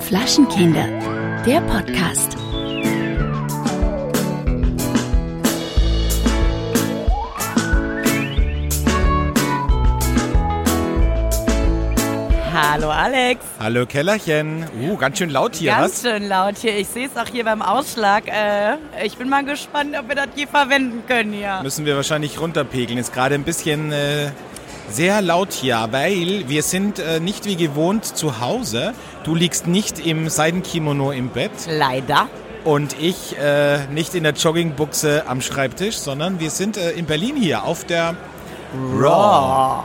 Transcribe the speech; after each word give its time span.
Flaschenkinder, 0.00 0.86
der 1.44 1.60
Podcast. 1.62 2.36
Hallo 12.52 12.90
Alex. 12.90 13.40
Hallo 13.58 13.84
Kellerchen. 13.86 14.64
Uh, 14.80 14.96
ganz 14.96 15.18
schön 15.18 15.30
laut 15.30 15.56
hier, 15.56 15.72
Ganz 15.72 15.92
was? 15.94 16.02
schön 16.02 16.28
laut 16.28 16.56
hier. 16.58 16.78
Ich 16.78 16.86
sehe 16.88 17.06
es 17.06 17.16
auch 17.16 17.26
hier 17.26 17.44
beim 17.44 17.62
Ausschlag. 17.62 18.28
Äh, 18.28 18.76
ich 19.04 19.16
bin 19.16 19.28
mal 19.28 19.44
gespannt, 19.44 19.96
ob 19.98 20.08
wir 20.08 20.14
das 20.14 20.28
je 20.36 20.46
verwenden 20.46 21.02
können 21.08 21.32
hier. 21.32 21.60
Müssen 21.62 21.84
wir 21.84 21.96
wahrscheinlich 21.96 22.40
runterpegeln. 22.40 22.98
Ist 22.98 23.12
gerade 23.12 23.34
ein 23.34 23.42
bisschen 23.42 23.90
äh, 23.92 24.30
sehr 24.90 25.20
laut 25.22 25.52
hier, 25.52 25.88
weil 25.90 26.48
wir 26.48 26.62
sind 26.62 26.98
äh, 26.98 27.20
nicht 27.20 27.44
wie 27.44 27.56
gewohnt 27.56 28.04
zu 28.04 28.40
Hause. 28.40 28.94
Du 29.24 29.34
liegst 29.34 29.66
nicht 29.66 30.04
im 30.04 30.28
Seidenkimono 30.28 31.12
im 31.12 31.28
Bett 31.28 31.50
Leider. 31.68 32.28
und 32.64 32.96
ich 33.00 33.36
äh, 33.38 33.86
nicht 33.88 34.14
in 34.14 34.22
der 34.22 34.32
Joggingbuchse 34.32 35.24
am 35.26 35.40
Schreibtisch, 35.40 35.96
sondern 35.96 36.40
wir 36.40 36.50
sind 36.50 36.76
äh, 36.76 36.92
in 36.92 37.06
Berlin 37.06 37.36
hier 37.36 37.64
auf 37.64 37.84
der 37.84 38.16
Raw. 39.00 39.84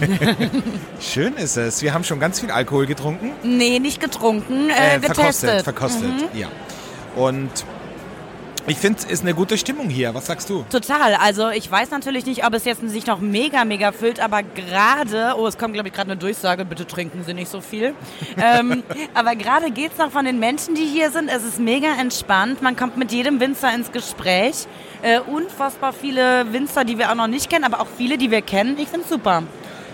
Schön 1.00 1.34
ist 1.34 1.56
es. 1.56 1.82
Wir 1.82 1.92
haben 1.92 2.04
schon 2.04 2.18
ganz 2.18 2.40
viel 2.40 2.50
Alkohol 2.50 2.86
getrunken. 2.86 3.32
Nee, 3.42 3.78
nicht 3.78 4.00
getrunken, 4.00 4.70
äh, 4.70 4.98
getestet. 4.98 5.16
verkostet, 5.16 5.62
verkostet, 5.62 6.12
ja. 6.34 6.48
Und 7.16 7.50
ich 8.66 8.78
finde, 8.78 8.98
es 8.98 9.04
ist 9.04 9.22
eine 9.22 9.34
gute 9.34 9.58
Stimmung 9.58 9.90
hier. 9.90 10.14
Was 10.14 10.26
sagst 10.26 10.48
du? 10.48 10.64
Total. 10.70 11.14
Also 11.16 11.50
ich 11.50 11.70
weiß 11.70 11.90
natürlich 11.90 12.24
nicht, 12.24 12.46
ob 12.46 12.54
es 12.54 12.64
jetzt 12.64 12.80
sich 12.88 13.06
noch 13.06 13.20
mega, 13.20 13.64
mega 13.66 13.92
füllt, 13.92 14.20
aber 14.20 14.42
gerade, 14.42 15.34
oh, 15.36 15.46
es 15.46 15.58
kommt, 15.58 15.74
glaube 15.74 15.88
ich, 15.88 15.94
gerade 15.94 16.12
eine 16.12 16.18
Durchsage, 16.18 16.64
bitte 16.64 16.86
trinken 16.86 17.24
Sie 17.24 17.34
nicht 17.34 17.50
so 17.50 17.60
viel. 17.60 17.94
ähm, 18.42 18.82
aber 19.12 19.36
gerade 19.36 19.70
geht 19.70 19.92
es 19.92 19.98
noch 19.98 20.10
von 20.10 20.24
den 20.24 20.38
Menschen, 20.38 20.74
die 20.74 20.86
hier 20.86 21.10
sind. 21.10 21.28
Es 21.28 21.44
ist 21.44 21.58
mega 21.58 21.88
entspannt. 22.00 22.62
Man 22.62 22.74
kommt 22.74 22.96
mit 22.96 23.12
jedem 23.12 23.38
Winzer 23.38 23.74
ins 23.74 23.92
Gespräch. 23.92 24.66
Äh, 25.02 25.20
unfassbar 25.20 25.92
viele 25.92 26.50
Winzer, 26.52 26.84
die 26.84 26.98
wir 26.98 27.10
auch 27.10 27.16
noch 27.16 27.26
nicht 27.26 27.50
kennen, 27.50 27.64
aber 27.64 27.80
auch 27.80 27.88
viele, 27.98 28.16
die 28.16 28.30
wir 28.30 28.40
kennen. 28.40 28.78
Ich 28.78 28.88
finde 28.88 29.04
es 29.04 29.10
super. 29.10 29.42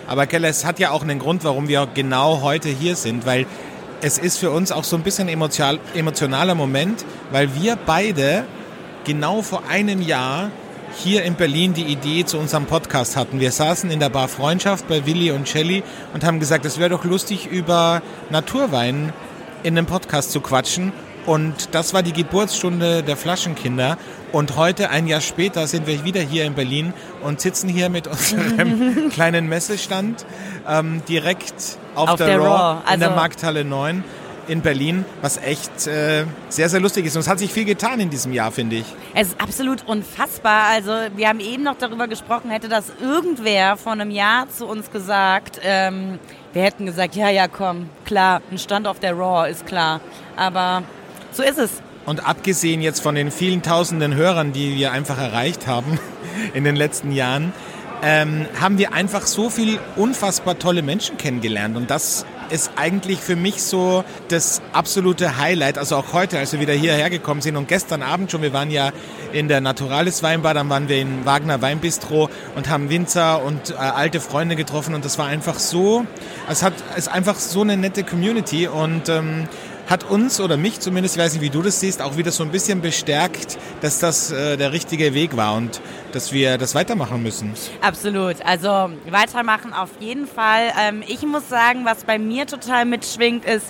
Aber 0.07 0.27
Keller, 0.27 0.49
es 0.49 0.65
hat 0.65 0.79
ja 0.79 0.93
auch 0.93 1.03
einen 1.03 1.19
Grund, 1.19 1.43
warum 1.43 1.67
wir 1.67 1.89
genau 1.93 2.41
heute 2.43 2.69
hier 2.69 2.95
sind, 2.95 3.27
weil 3.27 3.47
es 4.01 4.19
ist 4.19 4.39
für 4.39 4.51
uns 4.51 4.73
auch 4.73 4.85
so 4.85 4.97
ein 4.97 5.03
bisschen 5.03 5.29
emotional, 5.29 5.79
emotionaler 5.95 6.55
Moment, 6.55 7.05
weil 7.33 7.55
wir 7.55 7.77
beide 7.77 8.45
genau 9.05 9.43
vor 9.43 9.63
einem 9.69 10.03
Jahr 10.03 10.51
hier 10.97 11.23
in 11.23 11.35
Berlin 11.35 11.73
die 11.73 11.85
Idee 11.85 12.25
zu 12.25 12.39
unserem 12.39 12.67
Podcast 12.67 13.17
hatten. 13.17 13.41
Wir 13.41 13.53
saßen 13.53 13.91
in 13.91 14.01
der 14.01 14.09
Bar 14.09 14.29
Freundschaft 14.29 14.89
bei 14.89 15.07
Willi 15.07 15.31
und 15.31 15.49
Shelly 15.49 15.83
und 16.15 16.25
haben 16.25 16.41
gesagt, 16.41 16.65
es 16.65 16.79
wäre 16.79 16.91
doch 16.91 17.05
lustig, 17.05 17.47
über 17.47 18.03
Naturwein 18.31 19.13
in 19.63 19.77
einem 19.79 19.87
Podcast 19.87 20.33
zu 20.33 20.41
quatschen. 20.41 20.93
Und 21.27 21.75
das 21.75 21.93
war 21.95 22.03
die 22.03 22.13
Geburtsstunde 22.13 23.03
der 23.03 23.17
Flaschenkinder. 23.17 23.99
Und 24.33 24.57
heute, 24.57 24.91
ein 24.91 25.07
Jahr 25.07 25.21
später, 25.21 25.67
sind 25.67 25.87
wir 25.87 26.05
wieder 26.05 26.21
hier 26.23 26.45
in 26.45 26.55
Berlin 26.55 26.93
und 27.23 27.41
sitzen 27.41 27.69
hier 27.69 27.89
mit 27.89 28.07
unserem 28.07 29.11
kleinen 29.13 29.49
Messestand 29.49 30.25
ähm, 30.69 31.03
direkt 31.09 31.79
auf, 31.95 32.11
Auf 32.11 32.17
der, 32.17 32.27
der 32.27 32.39
Raw, 32.39 32.49
Raw, 32.49 32.93
in 32.93 33.01
der 33.01 33.11
also- 33.11 33.21
Markthalle 33.21 33.65
9 33.65 34.03
in 34.51 34.63
Berlin, 34.63 35.05
was 35.23 35.37
echt 35.37 35.87
äh, 35.87 36.25
sehr, 36.49 36.69
sehr 36.69 36.81
lustig 36.81 37.07
ist. 37.07 37.15
Und 37.15 37.21
es 37.21 37.29
hat 37.29 37.39
sich 37.39 37.53
viel 37.53 37.65
getan 37.65 38.01
in 38.01 38.11
diesem 38.11 38.33
Jahr, 38.33 38.51
finde 38.51 38.77
ich. 38.77 38.87
Es 39.15 39.29
ist 39.29 39.41
absolut 39.41 39.87
unfassbar. 39.87 40.65
Also 40.71 40.91
wir 41.15 41.29
haben 41.29 41.41
eben 41.41 41.63
noch 41.63 41.77
darüber 41.79 42.09
gesprochen, 42.09 42.51
hätte 42.51 42.69
das 42.69 42.93
irgendwer 43.01 43.77
vor 43.77 43.93
einem 43.93 44.11
Jahr 44.11 44.49
zu 44.51 44.67
uns 44.67 44.91
gesagt. 44.91 45.61
Ähm, 45.63 46.19
wir 46.53 46.63
hätten 46.63 46.85
gesagt, 46.85 47.15
ja, 47.15 47.31
ja, 47.31 47.47
komm, 47.47 47.89
klar, 48.05 48.43
ein 48.51 48.59
Stand 48.59 48.89
auf 48.89 48.99
der 48.99 49.15
Raw 49.15 49.49
ist 49.49 49.67
klar. 49.67 50.01
Aber 50.37 50.83
so 51.31 51.45
ist 51.45 51.59
es. 51.59 51.71
Und 52.05 52.27
abgesehen 52.27 52.81
jetzt 52.83 53.01
von 53.01 53.15
den 53.15 53.31
vielen 53.31 53.63
tausenden 53.63 54.17
Hörern, 54.17 54.53
die 54.53 54.75
wir 54.75 54.91
einfach 54.91 55.19
erreicht 55.19 55.69
haben 55.69 56.01
in 56.55 56.65
den 56.65 56.75
letzten 56.75 57.13
Jahren, 57.13 57.53
ähm, 58.03 58.47
haben 58.61 58.79
wir 58.79 58.95
einfach 58.95 59.27
so 59.27 59.49
viel 59.49 59.79
unfassbar 59.95 60.59
tolle 60.59 60.83
Menschen 60.83 61.19
kennengelernt. 61.19 61.77
Und 61.77 61.91
das 61.91 62.27
ist 62.51 62.73
eigentlich 62.77 63.19
für 63.21 63.37
mich 63.37 63.63
so 63.63 64.05
das 64.29 64.61
absolute 64.73 65.39
Highlight. 65.39 65.79
Also 65.79 65.97
auch 65.97 66.13
heute, 66.13 66.39
als 66.39 66.53
wir 66.53 66.61
wieder 66.61 66.73
hierher 66.73 67.11
gekommen 67.11 67.41
sind 67.41 67.57
und 67.57 67.69
gestern 67.69 68.03
Abend 68.03 68.31
schon, 68.31 68.43
wir 68.43 68.53
waren 68.53 68.71
ja 68.71 68.93
in 69.33 69.49
der 69.49 69.61
Naturalis 69.61 70.23
Weinbar, 70.23 70.55
dann 70.55 70.69
waren 70.69 70.89
wir 70.89 71.01
in 71.01 71.25
Wagner 71.25 71.63
Weinbistro 71.63 72.29
und 72.57 72.69
haben 72.69 72.91
Winzer 72.91 73.43
und 73.43 73.71
äh, 73.71 73.75
alte 73.75 74.21
Freunde 74.21 74.57
getroffen 74.57 74.95
und 74.95 75.05
das 75.05 75.19
war 75.19 75.27
einfach 75.27 75.59
so, 75.59 76.05
es 76.49 76.63
hat 76.63 76.75
es 76.93 77.07
ist 77.07 77.09
einfach 77.09 77.37
so 77.37 77.63
eine 77.63 77.77
nette 77.77 78.05
Community 78.05 78.67
und 78.67 79.09
ähm, 79.09 79.49
hat 79.91 80.05
uns 80.09 80.41
oder 80.41 80.57
mich 80.57 80.79
zumindest, 80.81 81.17
ich 81.17 81.23
weiß 81.23 81.33
nicht, 81.35 81.43
wie 81.43 81.51
du 81.51 81.63
das 81.63 81.81
siehst, 81.81 82.01
auch 82.01 82.17
wieder 82.17 82.31
so 82.31 82.45
ein 82.45 82.51
bisschen 82.51 82.81
bestärkt, 82.81 83.59
dass 83.81 83.99
das 83.99 84.31
äh, 84.31 84.57
der 84.57 84.73
richtige 84.73 85.13
Weg 85.15 85.37
war 85.37 85.55
und 85.57 85.81
dass 86.13 86.33
wir 86.33 86.57
das 86.59 86.75
weitermachen 86.77 87.23
müssen. 87.23 87.53
Absolut. 87.81 88.37
Also 88.47 88.91
weitermachen 89.11 89.73
auf 89.73 89.91
jeden 89.99 90.27
Fall. 90.29 90.73
Ähm, 90.81 91.03
ich 91.07 91.23
muss 91.23 91.49
sagen, 91.49 91.85
was 91.85 92.05
bei 92.05 92.19
mir 92.19 92.47
total 92.47 92.85
mitschwingt, 92.85 93.45
ist, 93.45 93.67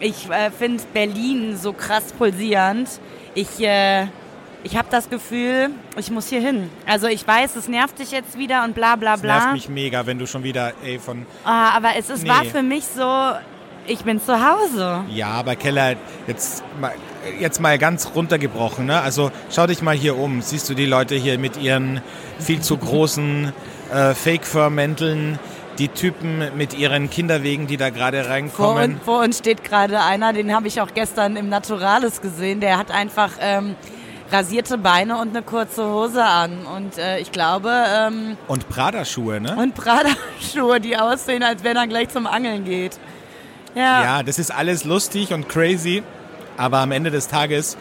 ich 0.00 0.30
äh, 0.30 0.50
finde 0.50 0.82
Berlin 0.92 1.56
so 1.60 1.72
krass 1.72 2.12
pulsierend. 2.16 2.88
Ich, 3.34 3.60
äh, 3.60 4.06
ich 4.62 4.76
habe 4.76 4.86
das 4.92 5.10
Gefühl, 5.10 5.70
ich 5.98 6.10
muss 6.10 6.28
hier 6.28 6.40
hin. 6.40 6.70
Also 6.86 7.08
ich 7.08 7.26
weiß, 7.26 7.56
es 7.56 7.66
nervt 7.68 7.98
dich 7.98 8.12
jetzt 8.12 8.38
wieder 8.38 8.62
und 8.64 8.74
bla 8.76 8.94
bla 8.96 9.12
Das 9.14 9.22
nervt 9.22 9.42
bla. 9.44 9.52
mich 9.52 9.68
mega, 9.68 10.06
wenn 10.06 10.18
du 10.20 10.26
schon 10.28 10.44
wieder 10.44 10.72
ey, 10.84 11.00
von 11.00 11.26
Ah, 11.44 11.70
aber 11.70 11.90
es 11.98 12.10
ist, 12.10 12.22
Nee. 12.22 12.28
war 12.28 12.44
für 12.44 12.62
mich 12.62 12.84
so, 12.84 13.02
ich 13.86 14.04
bin 14.04 14.20
zu 14.20 14.34
Hause. 14.34 15.04
Ja, 15.08 15.28
aber 15.28 15.56
Keller, 15.56 15.94
jetzt 16.26 16.62
mal, 16.80 16.92
jetzt 17.40 17.60
mal 17.60 17.78
ganz 17.78 18.10
runtergebrochen. 18.14 18.86
Ne? 18.86 19.00
Also 19.00 19.30
schau 19.50 19.66
dich 19.66 19.82
mal 19.82 19.94
hier 19.94 20.16
um. 20.18 20.42
Siehst 20.42 20.68
du 20.68 20.74
die 20.74 20.86
Leute 20.86 21.14
hier 21.14 21.38
mit 21.38 21.56
ihren 21.56 22.00
viel 22.38 22.60
zu 22.60 22.76
großen 22.76 23.52
äh, 23.92 24.14
Fake-Fur-Mänteln? 24.14 25.38
Die 25.78 25.88
Typen 25.88 26.56
mit 26.56 26.72
ihren 26.78 27.10
Kinderwegen, 27.10 27.66
die 27.66 27.76
da 27.76 27.90
gerade 27.90 28.22
Vor, 28.22 28.30
reinkommen. 28.32 28.92
uns, 28.94 29.02
vor 29.04 29.20
uns 29.22 29.38
steht 29.38 29.64
gerade 29.64 30.00
einer, 30.02 30.32
den 30.32 30.54
habe 30.54 30.68
ich 30.68 30.80
auch 30.80 30.94
gestern 30.94 31.34
im 31.34 31.48
Naturalis 31.48 32.20
gesehen. 32.20 32.60
Der 32.60 32.78
hat 32.78 32.92
einfach 32.92 33.30
ähm, 33.40 33.74
rasierte 34.30 34.78
Beine 34.78 35.18
und 35.18 35.30
eine 35.30 35.42
kurze 35.42 35.84
Hose 35.84 36.24
an. 36.24 36.64
Und 36.66 36.96
äh, 36.96 37.18
ich 37.18 37.32
glaube, 37.32 37.72
ähm, 37.92 38.36
Und 38.46 38.68
Prada-Schuhe, 38.68 39.40
ne? 39.40 39.56
und 39.56 39.74
Prada-Schuhe, 39.74 40.80
die 40.80 40.96
aussehen, 40.96 41.42
als 41.42 41.64
wenn 41.64 41.76
er 41.76 41.88
gleich 41.88 42.08
zum 42.10 42.28
Angeln 42.28 42.64
geht. 42.64 42.98
Ja, 43.74 44.02
Ja, 44.02 44.22
das 44.22 44.38
ist 44.38 44.50
alles 44.50 44.84
lustig 44.84 45.32
und 45.32 45.48
crazy, 45.48 46.02
aber 46.56 46.78
am 46.78 46.92
Ende 46.92 47.10
des 47.10 47.28
Tages 47.28 47.76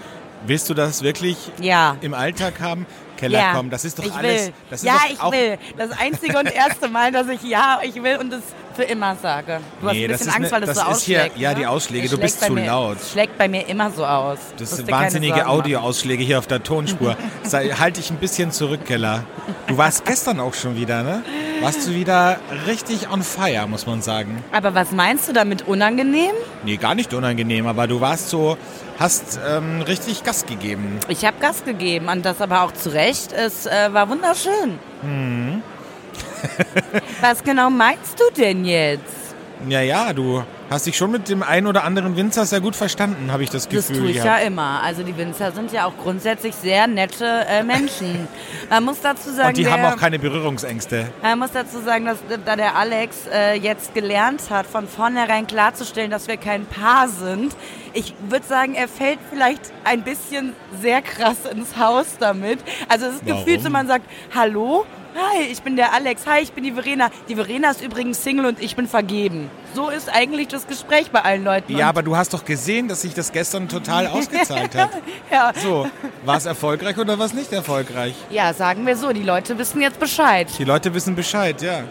willst 0.46 0.70
du 0.70 0.74
das 0.74 1.04
wirklich 1.04 1.38
ja. 1.59 1.98
im 2.02 2.14
Alltag 2.14 2.59
haben? 2.59 2.86
Keller, 3.18 3.40
ja. 3.40 3.54
komm, 3.54 3.70
das 3.70 3.86
ist 3.86 4.00
doch 4.00 4.06
ich 4.06 4.14
alles. 4.14 4.48
Will. 4.48 4.54
Das 4.70 4.80
ist 4.81 4.86
ja, 4.86 4.98
ich 5.09 5.31
will. 5.31 5.58
Das 5.78 5.92
einzige 5.92 6.38
und 6.38 6.52
erste 6.52 6.90
Mal, 6.90 7.12
dass 7.12 7.28
ich 7.30 7.44
ja, 7.44 7.80
ich 7.84 8.02
will 8.02 8.18
und 8.18 8.31
das 8.31 8.42
für 8.75 8.84
immer 8.84 9.16
sage. 9.16 9.59
Du 9.81 9.88
hast 9.88 9.94
Nee, 9.94 10.06
ein 10.06 10.09
das 10.11 10.19
bisschen 10.19 10.34
Angst, 10.35 10.51
ne- 10.51 10.51
weil 10.51 10.61
das, 10.61 10.75
das 10.75 10.85
so 10.85 10.91
ist 10.91 11.01
hier- 11.03 11.17
ausschlägt. 11.22 11.38
ja, 11.39 11.50
ne? 11.51 11.56
die 11.56 11.66
Ausschläge, 11.66 12.06
Es 12.06 12.11
du 12.11 12.17
bist 12.17 12.41
zu 12.44 12.53
mir, 12.53 12.66
laut. 12.67 12.97
Schlägt 13.11 13.38
bei 13.38 13.47
mir 13.47 13.67
immer 13.67 13.91
so 13.91 14.06
aus. 14.06 14.38
Das 14.57 14.72
sind 14.72 14.89
wahnsinnige. 14.91 15.47
Audioausschläge 15.47 16.23
hier 16.23 16.39
auf 16.39 16.47
der 16.47 16.63
Tonspur. 16.63 17.16
Sei, 17.44 17.69
halt 17.69 17.97
dich 17.97 18.09
ein 18.09 18.17
bisschen 18.17 18.51
zurück, 18.51 18.85
Keller. 18.85 19.23
Du 19.67 19.78
warst 19.78 20.06
gestern 20.06 20.39
auch 20.39 20.53
schon 20.53 20.75
wieder, 20.75 21.03
ne? 21.03 21.23
Warst 21.62 21.88
du 21.88 21.94
wieder 21.94 22.38
richtig 22.67 23.09
on 23.12 23.22
fire, 23.23 23.67
muss 23.67 23.85
man 23.85 24.01
sagen. 24.01 24.44
Aber 24.51 24.73
was 24.75 24.91
meinst 24.91 25.28
du 25.29 25.33
damit 25.33 25.67
unangenehm? 25.67 26.31
Nee, 26.66 26.78
gar 26.78 26.95
nicht 26.95 27.13
unangenehm, 27.13 27.67
aber 27.67 27.88
du 27.88 28.01
warst 28.01 28.29
so, 28.29 28.57
hast 29.00 29.39
ähm, 29.47 29.81
richtig 29.81 30.23
Gas 30.23 30.45
gegeben. 30.45 30.97
Ich 31.07 31.25
habe 31.25 31.38
Gas 31.39 31.63
gegeben 31.63 32.07
und 32.09 32.25
das 32.25 32.41
aber 32.41 32.63
auch 32.63 32.72
zu 32.73 32.89
Recht. 32.94 33.31
Es 33.31 33.66
äh, 33.66 33.94
war 33.94 34.09
wunderschön. 34.09 34.78
Mhm. 35.03 35.53
was 37.22 37.44
genau 37.44 37.69
meinst 37.69 38.19
du 38.19 38.24
denn 38.42 38.66
jetzt? 38.66 39.01
Ja, 39.69 39.80
ja, 39.80 40.12
du 40.12 40.44
hast 40.69 40.88
dich 40.88 40.98
schon 40.98 41.12
mit 41.12 41.30
dem 41.30 41.42
einen 41.42 41.68
oder 41.68 41.86
anderen 41.86 42.18
Winzer 42.18 42.45
sehr 42.45 42.60
gut 42.60 42.75
verstanden, 42.75 43.31
habe 43.31 43.44
ich 43.44 43.50
das 43.50 43.69
Das 43.69 43.88
Gefühl. 43.88 43.98
tue 44.01 44.10
ich 44.12 44.18
gehabt. 44.22 44.42
ja 44.42 44.45
immer. 44.48 44.81
Also 44.84 45.04
die 45.04 45.16
Winzer 45.16 45.54
sind 45.54 45.72
ja 45.72 45.86
auch 45.86 45.94
grundsätzlich 46.04 46.54
sehr 46.56 46.86
nette 46.88 47.25
äh, 47.48 47.63
Menschen. 47.63 48.28
Man 48.69 48.84
muss 48.84 49.00
dazu 49.00 49.30
sagen, 49.31 49.50
Und 49.50 49.57
die 49.57 49.63
der, 49.63 49.72
haben 49.72 49.86
auch 49.86 49.98
keine 49.98 50.19
Berührungsängste. 50.19 51.10
man 51.22 51.40
muss 51.40 51.51
dazu 51.51 51.80
sagen, 51.81 52.06
dass 52.06 52.18
da 52.46 52.56
der 52.57 52.75
Alex 52.75 53.19
äh, 53.31 53.54
jetzt 53.56 53.94
gelernt 53.94 54.42
hat, 54.50 54.66
von 54.66 54.86
vornherein 54.88 55.48
klarzustellen, 55.48 56.12
dass 56.12 56.28
wir 56.28 56.36
kein 56.38 56.66
Paar 56.66 57.07
sind. 57.07 57.56
Ich 57.94 58.13
würde 58.28 58.45
sagen, 58.45 58.74
er 58.75 58.88
fällt 58.88 59.19
vielleicht 59.30 59.62
ein 59.84 60.01
bisschen 60.04 60.54
sehr 60.81 61.01
krass 61.01 61.38
ins 61.51 61.78
Haus 61.78 62.18
damit. 62.19 62.60
Also 62.90 63.06
es 63.06 63.16
ist 63.16 63.25
gefühlt 63.25 63.62
so, 63.62 63.69
man 63.69 63.88
sagt, 63.88 64.06
hallo, 64.34 64.86
hi, 65.16 65.44
ich 65.44 65.62
bin 65.62 65.75
der 65.75 65.94
Alex, 65.94 66.25
hi, 66.25 66.42
ich 66.42 66.51
bin 66.54 66.63
die 66.63 66.72
Verena. 66.72 67.10
Die 67.30 67.36
Verena 67.36 67.69
ist 67.69 67.84
übrigens 67.84 68.24
Single 68.24 68.48
und 68.48 68.60
ich 68.62 68.75
bin 68.75 68.88
vergeben. 68.88 69.50
So 69.75 69.90
ist 69.90 70.10
eigentlich 70.12 70.48
das 70.48 70.66
Gespräch 70.66 71.12
bei 71.12 71.22
allen 71.22 71.44
Leuten. 71.44 71.78
Ja, 71.78 71.90
aber 71.90 72.01
du 72.01 72.18
hast 72.18 72.34
doch 72.34 72.45
gesehen, 72.45 72.88
dass 72.88 73.01
sich 73.01 73.13
das 73.13 73.31
gestern 73.31 73.69
total 73.69 74.07
ausgezahlt 74.13 74.75
hat. 74.75 74.89
ja. 75.31 75.51
So, 75.62 75.88
war 76.25 76.38
es 76.38 76.48
erfolgreich 76.48 76.98
oder 76.98 77.19
war 77.19 77.28
es 77.28 77.34
nicht 77.34 77.54
erfolgreich? 77.54 78.16
ja, 78.31 78.54
sagen 78.54 78.88
wir 78.88 78.98
so, 78.98 79.13
die 79.13 79.24
Leute 79.24 79.57
wissen 79.60 79.81
jetzt 79.81 80.00
Bescheid. 80.00 80.48
Die 80.57 80.63
Leute 80.63 80.94
wissen 80.96 81.16
Bescheid, 81.16 81.62
ja. 81.62 81.81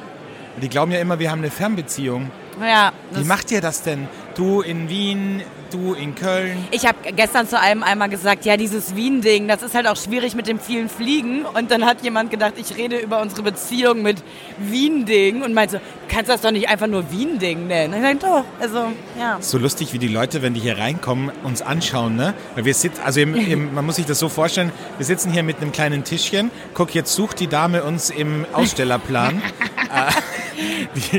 Die 0.60 0.69
glauben 0.69 0.90
ja 0.93 0.98
immer, 0.98 1.19
wir 1.19 1.31
haben 1.31 1.38
eine 1.38 1.50
Fernbeziehung. 1.50 2.31
Ja, 2.60 2.93
Wie 3.12 3.25
macht 3.25 3.50
ihr 3.50 3.60
das 3.62 3.82
denn? 3.82 4.06
Du 4.34 4.62
in 4.62 4.88
Wien, 4.88 5.43
du 5.70 5.93
in 5.94 6.14
Köln. 6.14 6.64
Ich 6.70 6.87
habe 6.87 6.96
gestern 7.14 7.46
zu 7.46 7.58
einem 7.58 7.82
einmal 7.82 8.08
gesagt, 8.08 8.44
ja, 8.44 8.56
dieses 8.56 8.96
Wien-Ding, 8.96 9.49
das 9.49 9.62
ist 9.62 9.75
halt 9.75 9.87
auch 9.87 9.96
schwierig 9.96 10.34
mit 10.34 10.46
dem 10.46 10.58
vielen 10.58 10.88
Fliegen. 10.88 11.44
Und 11.44 11.70
dann 11.70 11.84
hat 11.84 12.02
jemand 12.02 12.31
gedacht, 12.31 12.55
ich 12.56 12.76
rede 12.76 12.99
über 12.99 13.20
unsere 13.20 13.43
Beziehung 13.43 14.02
mit 14.02 14.23
Wien-Ding 14.58 15.43
und 15.43 15.52
meinte, 15.52 15.79
du 15.79 16.14
kannst 16.14 16.31
das 16.31 16.40
doch 16.40 16.50
nicht 16.50 16.69
einfach 16.69 16.87
nur 16.87 17.11
Wien-Ding 17.11 17.67
nennen. 17.67 17.94
Ich 17.94 18.02
sag, 18.02 18.20
doch, 18.20 18.44
also, 18.61 18.93
ja. 19.19 19.37
So 19.40 19.58
lustig, 19.58 19.93
wie 19.93 19.99
die 19.99 20.08
Leute, 20.08 20.43
wenn 20.43 20.55
die 20.55 20.61
hier 20.61 20.79
reinkommen, 20.79 21.31
uns 21.43 21.61
anschauen, 21.61 22.17
ne? 22.17 22.34
Weil 22.55 22.64
wir 22.64 22.75
sitzen, 22.75 23.02
also 23.05 23.20
im, 23.20 23.34
im, 23.34 23.75
man 23.75 23.84
muss 23.84 23.96
sich 23.96 24.06
das 24.06 24.19
so 24.19 24.29
vorstellen, 24.29 24.73
wir 24.96 25.06
sitzen 25.06 25.31
hier 25.31 25.43
mit 25.43 25.58
einem 25.58 25.73
kleinen 25.73 26.05
Tischchen. 26.05 26.50
Guck, 26.75 26.94
jetzt 26.94 27.14
sucht 27.14 27.40
die 27.40 27.49
Dame 27.49 27.82
uns 27.82 28.11
im 28.11 28.46
Ausstellerplan. 28.52 29.43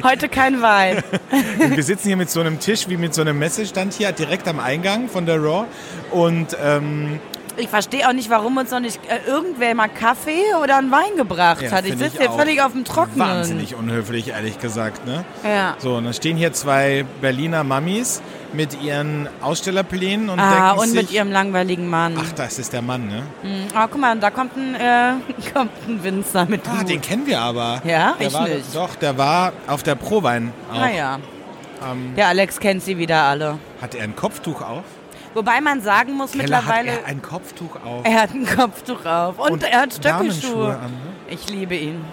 Heute 0.04 0.30
kein 0.30 0.62
Wein. 0.62 1.04
wir 1.58 1.84
sitzen 1.84 2.08
hier 2.08 2.18
mit 2.18 2.30
so 2.30 2.40
einem 2.40 2.60
Tisch 2.60 2.88
wie 2.90 2.98
mit 2.98 3.14
so 3.14 3.22
einem 3.22 3.40
Messestand 3.40 3.94
hier 3.94 4.12
direkt 4.12 4.48
am 4.48 4.60
Eingang 4.60 5.10
von 5.10 5.26
der 5.26 5.42
Raw. 5.42 5.66
Und 6.12 6.56
ähm, 6.64 7.20
Ich 7.58 7.70
verstehe 7.70 8.08
auch 8.08 8.14
nicht, 8.14 8.30
warum 8.30 8.58
uns 8.58 8.72
noch 8.72 8.80
nicht 8.80 9.00
äh, 9.08 9.30
irgendwer 9.30 9.76
mal 9.76 9.88
Kaffee 9.88 10.56
oder 10.62 10.78
einen 10.78 10.92
Wein 10.92 11.16
gebracht 11.18 11.62
ja, 11.62 11.72
hat. 11.72 11.86
Ich 11.86 11.98
sitze 11.98 12.20
hier 12.20 12.32
völlig 12.32 12.62
auf 12.62 12.72
dem 12.72 12.86
Trockenen. 12.86 13.20
Wahnsinnig 13.20 13.76
unhöflich, 13.76 14.30
ehrlich 14.30 14.60
gesagt, 14.60 15.06
ne? 15.06 15.26
Ja. 15.44 15.76
So, 15.80 15.96
und 15.96 16.06
dann 16.06 16.14
stehen 16.14 16.38
hier 16.38 16.54
zwei 16.54 17.06
Berliner 17.22 17.64
Mamis 17.64 18.22
mit 18.54 18.82
ihren 18.82 19.28
Ausstellerplänen 19.42 20.30
und 20.30 20.40
Ah, 20.40 20.72
und 20.74 20.88
sich, 20.90 20.94
mit 21.02 21.12
ihrem 21.12 21.32
langweiligen 21.32 21.88
Mann. 21.90 22.16
ach, 22.20 22.32
das 22.34 22.60
ist 22.60 22.72
der 22.74 22.82
Mann, 22.82 23.08
ne? 23.08 23.24
Ah, 23.74 23.88
guck 23.90 24.00
mal, 24.00 24.18
da 24.20 24.30
kommt 24.30 24.56
ein, 24.56 24.76
äh, 24.76 25.14
kommt 25.54 25.72
ein 25.88 26.04
Winzer 26.04 26.46
mit 26.46 26.62
Ah, 26.68 26.80
Hut. 26.80 26.90
den 26.90 27.02
kennen 27.02 27.26
wir 27.26 27.40
aber. 27.42 27.82
Ja? 27.86 28.14
der 28.20 28.28
Ich 28.28 28.34
war, 28.34 28.48
nicht. 28.48 28.76
Doch, 28.76 28.96
der 28.96 29.18
war 29.18 29.54
auf 29.68 29.84
der 29.84 29.96
Prowein 29.96 30.52
auch. 30.72 30.78
Naja, 30.80 31.20
Ähm, 31.92 32.14
der 32.16 32.28
Alex 32.30 32.60
kennt 32.60 32.82
sie 32.84 32.98
wieder 32.98 33.24
alle. 33.24 33.58
hat 33.82 33.96
er 33.96 34.04
ein 34.04 34.16
Kopftuch 34.16 34.62
auf? 34.62 34.84
Wobei 35.34 35.60
man 35.62 35.82
sagen 35.82 36.14
muss 36.14 36.32
Keller 36.34 36.44
mittlerweile, 36.44 36.92
hat 36.92 37.00
er 37.02 37.08
ein 37.08 37.22
Kopftuch 37.24 37.76
auf. 37.84 38.06
er 38.06 38.22
hat 38.22 38.30
ein 38.36 38.46
Kopftuch 38.46 39.04
auf 39.06 39.40
und, 39.40 39.52
Und 39.52 39.64
er 39.64 39.82
hat 39.82 39.94
Stöckelschuhe. 39.96 40.76
an, 40.76 40.92
ne? 40.92 41.00
Ich 41.32 41.50
liebe 41.50 41.76
ihn. 41.76 42.06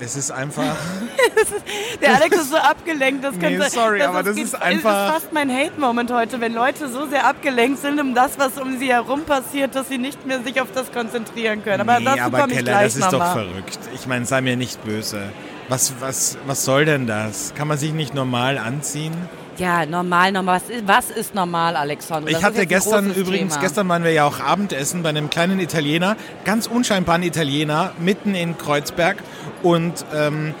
Es 0.00 0.16
ist 0.16 0.30
einfach. 0.30 0.64
Der 2.02 2.14
Alex 2.16 2.36
ist 2.36 2.50
so 2.50 2.56
abgelenkt. 2.56 3.24
Das 3.24 3.34
Nee, 3.36 3.58
sorry, 3.68 4.02
aber 4.02 4.22
das 4.22 4.34
geht- 4.36 4.44
ist 4.44 4.54
einfach- 4.60 5.06
ist 5.08 5.12
fast 5.14 5.32
mein 5.32 5.50
Hate-Moment 5.50 6.12
heute, 6.12 6.40
wenn 6.40 6.52
Leute 6.52 6.88
so 6.88 7.06
sehr 7.06 7.26
abgelenkt 7.26 7.80
sind 7.80 8.00
um 8.00 8.14
das, 8.14 8.38
was 8.38 8.58
um 8.60 8.78
sie 8.78 8.88
herum 8.92 9.22
passiert, 9.24 9.74
dass 9.74 9.88
sie 9.88 9.98
nicht 9.98 10.26
mehr 10.26 10.42
sich 10.42 10.60
auf 10.60 10.68
das 10.74 10.90
konzentrieren 10.92 11.62
können. 11.62 11.80
Aber 11.80 11.98
nee, 12.00 12.04
dazu 12.06 12.20
aber 12.22 12.46
Keller, 12.48 12.62
gleich 12.62 12.84
das 12.84 12.96
ist 12.96 13.04
doch 13.04 13.12
nochmal. 13.12 13.32
verrückt. 13.46 13.78
Ich 13.94 14.06
meine, 14.06 14.26
sei 14.26 14.40
mir 14.40 14.56
nicht 14.56 14.82
böse. 14.84 15.22
Was, 15.68 15.94
was, 16.00 16.36
was 16.46 16.64
soll 16.64 16.84
denn 16.84 17.06
das? 17.06 17.54
Kann 17.54 17.68
man 17.68 17.78
sich 17.78 17.92
nicht 17.92 18.14
normal 18.14 18.58
anziehen? 18.58 19.14
Ja, 19.58 19.86
normal, 19.86 20.32
normal. 20.32 20.60
Was 20.60 20.70
ist, 20.76 20.88
was 20.88 21.10
ist 21.10 21.34
normal, 21.34 21.76
Alexander? 21.76 22.30
Ich 22.30 22.42
hatte 22.42 22.66
gestern 22.66 23.12
übrigens, 23.14 23.54
Thema. 23.54 23.62
gestern 23.62 23.88
waren 23.88 24.04
wir 24.04 24.12
ja 24.12 24.24
auch 24.24 24.40
Abendessen 24.40 25.02
bei 25.02 25.10
einem 25.10 25.30
kleinen 25.30 25.60
Italiener, 25.60 26.16
ganz 26.44 26.66
unscheinbaren 26.66 27.22
Italiener, 27.22 27.92
mitten 27.98 28.34
in 28.34 28.58
Kreuzberg. 28.58 29.16
Und 29.62 30.04
ähm, 30.14 30.54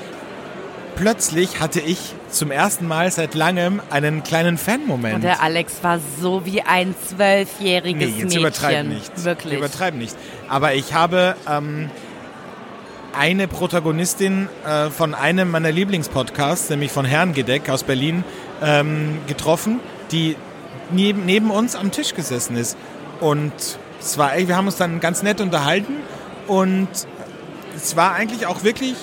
plötzlich 0.96 1.60
hatte 1.60 1.80
ich 1.80 2.14
zum 2.30 2.50
ersten 2.50 2.86
Mal 2.86 3.10
seit 3.10 3.34
langem 3.34 3.80
einen 3.90 4.22
kleinen 4.22 4.58
Fan-Moment. 4.58 5.16
Und 5.16 5.22
der 5.24 5.42
Alex 5.42 5.82
war 5.82 5.98
so 6.20 6.44
wie 6.44 6.62
ein 6.62 6.94
zwölfjähriges 7.08 8.00
Nee, 8.00 8.14
jetzt 8.16 8.24
Mädchen. 8.24 8.40
übertreib 8.40 8.86
nicht. 8.86 9.24
Wirklich. 9.24 9.58
Übertreib 9.58 9.94
nicht. 9.94 10.16
Aber 10.48 10.74
ich 10.74 10.94
habe 10.94 11.36
ähm, 11.48 11.90
eine 13.16 13.46
Protagonistin 13.46 14.48
äh, 14.66 14.90
von 14.90 15.14
einem 15.14 15.50
meiner 15.50 15.70
Lieblingspodcasts, 15.70 16.70
nämlich 16.70 16.90
von 16.90 17.04
Herrengedeck 17.04 17.68
aus 17.70 17.84
Berlin, 17.84 18.24
ähm, 18.62 19.18
getroffen, 19.26 19.80
die 20.10 20.36
neben, 20.90 21.24
neben 21.26 21.50
uns 21.50 21.76
am 21.76 21.90
Tisch 21.90 22.14
gesessen 22.14 22.56
ist. 22.56 22.76
Und 23.20 23.52
es 24.00 24.18
war, 24.18 24.36
wir 24.36 24.56
haben 24.56 24.66
uns 24.66 24.76
dann 24.76 25.00
ganz 25.00 25.22
nett 25.22 25.40
unterhalten 25.40 25.94
und 26.46 26.88
es 27.76 27.96
war 27.96 28.14
eigentlich 28.14 28.46
auch 28.46 28.62
wirklich 28.64 28.96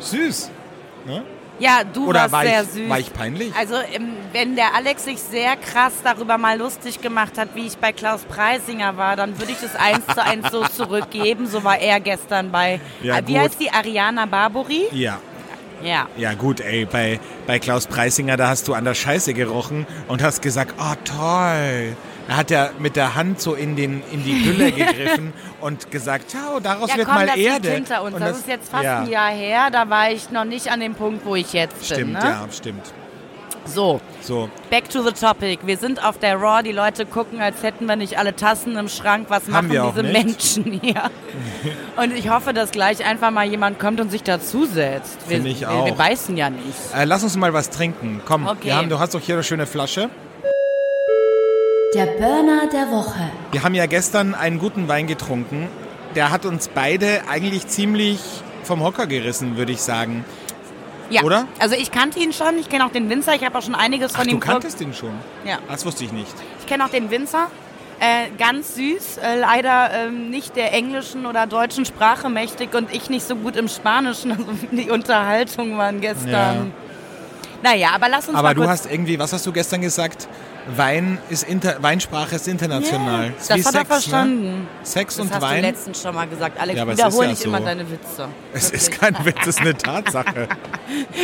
süß. 0.00 0.50
Ne? 1.06 1.22
Ja, 1.58 1.84
du 1.84 2.06
Oder 2.06 2.20
warst 2.20 2.32
war 2.32 2.42
sehr 2.42 2.62
ich, 2.62 2.68
süß. 2.68 2.88
war 2.90 2.98
ich 2.98 3.12
peinlich? 3.12 3.54
Also, 3.56 3.76
ähm, 3.76 4.12
wenn 4.32 4.56
der 4.56 4.74
Alex 4.74 5.04
sich 5.04 5.18
sehr 5.18 5.56
krass 5.56 5.94
darüber 6.04 6.36
mal 6.36 6.58
lustig 6.58 7.00
gemacht 7.00 7.38
hat, 7.38 7.54
wie 7.54 7.66
ich 7.66 7.78
bei 7.78 7.92
Klaus 7.92 8.22
Preisinger 8.24 8.96
war, 8.96 9.16
dann 9.16 9.38
würde 9.38 9.52
ich 9.52 9.58
das 9.60 9.74
eins 9.74 10.04
zu 10.06 10.22
eins 10.22 10.50
so 10.50 10.64
zurückgeben. 10.76 11.46
So 11.46 11.64
war 11.64 11.78
er 11.78 12.00
gestern 12.00 12.50
bei. 12.50 12.80
Ja, 13.02 13.26
wie 13.26 13.32
gut. 13.32 13.42
heißt 13.42 13.60
die? 13.60 13.70
Ariana 13.70 14.26
Barbori? 14.26 14.86
Ja. 14.92 15.18
Ja. 15.82 16.08
Ja 16.16 16.34
gut, 16.34 16.60
ey, 16.60 16.84
bei, 16.86 17.20
bei 17.46 17.58
Klaus 17.58 17.86
Preisinger, 17.86 18.36
da 18.36 18.48
hast 18.48 18.66
du 18.68 18.74
an 18.74 18.84
der 18.84 18.94
Scheiße 18.94 19.34
gerochen 19.34 19.86
und 20.08 20.22
hast 20.22 20.42
gesagt, 20.42 20.74
oh 20.78 20.94
toll. 21.04 21.96
Da 22.28 22.36
hat 22.36 22.50
er 22.50 22.72
mit 22.80 22.96
der 22.96 23.14
Hand 23.14 23.40
so 23.40 23.54
in, 23.54 23.76
den, 23.76 24.02
in 24.10 24.24
die 24.24 24.44
Hülle 24.44 24.72
gegriffen 24.72 25.32
und 25.60 25.90
gesagt, 25.92 26.30
ciao, 26.30 26.58
daraus 26.60 26.90
Ja, 26.90 26.96
wird 26.96 27.06
komm, 27.06 27.14
mal 27.16 27.26
das 27.26 27.36
Erde. 27.36 27.68
liegt 27.68 27.74
hinter 27.88 28.02
uns. 28.02 28.14
Und 28.14 28.20
Das, 28.20 28.38
ist 28.38 28.48
jetzt 28.48 28.68
fast 28.70 28.82
ja, 28.84 28.98
ein 29.00 29.08
Jahr 29.08 29.30
her. 29.30 29.68
Da 29.70 29.88
war 29.88 30.10
ich 30.10 30.30
noch 30.30 30.44
nicht 30.44 30.68
an 30.72 30.80
dem 30.80 30.94
Punkt, 30.94 31.24
wo 31.24 31.36
ich 31.36 31.52
jetzt 31.52 31.84
Stimmt, 31.84 32.00
bin. 32.00 32.12
Ne? 32.14 32.18
ja, 32.20 32.46
stimmt. 32.50 32.92
So, 33.66 34.00
So, 34.22 34.48
back 34.70 34.88
to 34.90 35.02
the 35.02 35.12
topic. 35.12 35.58
Wir 35.64 35.76
sind 35.76 36.02
auf 36.04 36.18
der 36.18 36.36
Raw. 36.36 36.62
Die 36.62 36.72
Leute 36.72 37.04
gucken, 37.06 37.40
als 37.40 37.62
hätten 37.62 37.86
wir 37.86 37.96
nicht 37.96 38.18
alle 38.18 38.34
Tassen 38.34 38.76
im 38.76 38.88
Schrank. 38.88 39.26
Was 39.28 39.44
Haben 39.44 39.52
machen 39.52 39.70
wir 39.72 39.84
auch 39.84 39.90
diese 39.94 40.02
nicht. 40.04 40.24
Menschen 40.24 40.80
hier? 40.82 41.10
Und 41.96 42.12
ich 42.16 42.28
hoffe, 42.30 42.52
dass 42.52 42.70
gleich 42.70 43.04
einfach 43.04 43.30
mal 43.30 43.44
jemand 43.46 43.78
kommt 43.78 44.00
und 44.00 44.10
sich 44.10 44.22
dazusetzt. 44.22 45.18
Wir, 45.28 45.36
Finde 45.36 45.50
ich 45.50 45.60
wir, 45.60 45.70
auch. 45.70 45.84
wir 45.86 45.94
beißen 45.94 46.36
ja 46.36 46.50
nicht. 46.50 46.64
äh, 46.96 47.04
lass 47.04 47.22
uns 47.24 47.36
mal 47.36 47.52
was 47.52 47.70
trinken. 47.70 48.20
Komm, 48.24 48.46
Okay. 48.46 48.58
wir 48.66 48.76
haben, 48.76 48.88
du 48.88 48.98
hast 48.98 49.14
doch 49.14 49.20
hier 49.20 49.34
eine 49.36 49.44
schöne 49.44 49.66
Flasche. 49.66 50.08
Der 51.94 52.06
Burner 52.06 52.66
der 52.72 52.90
Woche. 52.90 53.30
Wir 53.52 53.62
haben 53.62 53.74
ja 53.74 53.86
gestern 53.86 54.34
einen 54.34 54.58
guten 54.58 54.88
Wein 54.88 55.06
getrunken. 55.06 55.68
Der 56.14 56.30
hat 56.30 56.44
uns 56.46 56.68
beide 56.68 57.22
eigentlich 57.28 57.66
ziemlich 57.68 58.20
vom 58.64 58.82
Hocker 58.82 59.06
gerissen, 59.06 59.56
würde 59.56 59.72
ich 59.72 59.80
sagen. 59.82 60.24
Ja. 61.10 61.22
Oder? 61.22 61.46
Also 61.58 61.74
ich 61.74 61.90
kannte 61.90 62.18
ihn 62.18 62.32
schon. 62.32 62.58
Ich 62.58 62.68
kenne 62.68 62.84
auch 62.84 62.90
den 62.90 63.08
Winzer. 63.08 63.34
Ich 63.34 63.44
habe 63.44 63.56
auch 63.56 63.62
schon 63.62 63.74
einiges 63.74 64.12
Ach, 64.14 64.18
von 64.18 64.28
du 64.28 64.34
ihm 64.34 64.40
kanntest 64.40 64.80
ihn 64.80 64.94
schon? 64.94 65.12
Ja. 65.44 65.58
Das 65.68 65.84
wusste 65.86 66.04
ich 66.04 66.12
nicht. 66.12 66.34
Ich 66.60 66.66
kenne 66.66 66.84
auch 66.84 66.90
den 66.90 67.10
Winzer. 67.10 67.48
Äh, 67.98 68.28
ganz 68.38 68.74
süß, 68.74 69.18
äh, 69.18 69.38
leider 69.40 69.90
ähm, 69.90 70.28
nicht 70.28 70.54
der 70.54 70.74
englischen 70.74 71.24
oder 71.24 71.46
deutschen 71.46 71.86
Sprache 71.86 72.28
mächtig 72.28 72.74
und 72.74 72.94
ich 72.94 73.08
nicht 73.08 73.26
so 73.26 73.36
gut 73.36 73.56
im 73.56 73.68
Spanischen. 73.68 74.32
Also 74.36 74.52
die 74.70 74.90
Unterhaltungen 74.90 75.78
waren 75.78 76.02
gestern. 76.02 76.74
Naja, 77.62 77.88
aber 77.94 78.10
lass 78.10 78.28
uns 78.28 78.36
Aber 78.36 78.48
mal 78.48 78.54
du 78.54 78.68
hast 78.68 78.84
irgendwie, 78.90 79.18
was 79.18 79.32
hast 79.32 79.46
du 79.46 79.52
gestern 79.52 79.80
gesagt? 79.80 80.28
Wein 80.74 81.18
ist 81.30 81.44
inter, 81.44 81.76
Weinsprache 81.80 82.36
ist 82.36 82.48
international. 82.48 83.26
Ja, 83.26 83.32
Ist 83.38 83.50
das 83.50 83.66
hat 83.66 83.74
er 83.74 83.80
Sex, 83.80 83.86
verstanden. 83.88 84.44
Ne? 84.62 84.66
Sex 84.82 85.16
Das 85.16 85.24
und 85.26 85.32
hast 85.32 85.42
du 85.42 85.46
Wein. 85.46 85.62
letztens 85.62 86.02
schon 86.02 86.14
mal 86.14 86.26
gesagt. 86.26 86.58
Alex, 86.60 86.78
Ja, 86.78 86.88
wiederhole 86.88 87.06
ist 87.08 87.20
ja 87.20 87.26
nicht 87.28 87.42
so. 87.42 87.48
immer 87.48 87.60
deine 87.60 87.88
Witze. 87.90 88.28
Es 88.52 88.70
ist 88.70 88.90
Wirklich. 88.92 89.00
kein 89.14 89.24
Witz, 89.26 89.36
es 89.42 89.46
ist 89.48 89.60
eine 89.60 89.76
Tatsache. 89.76 90.48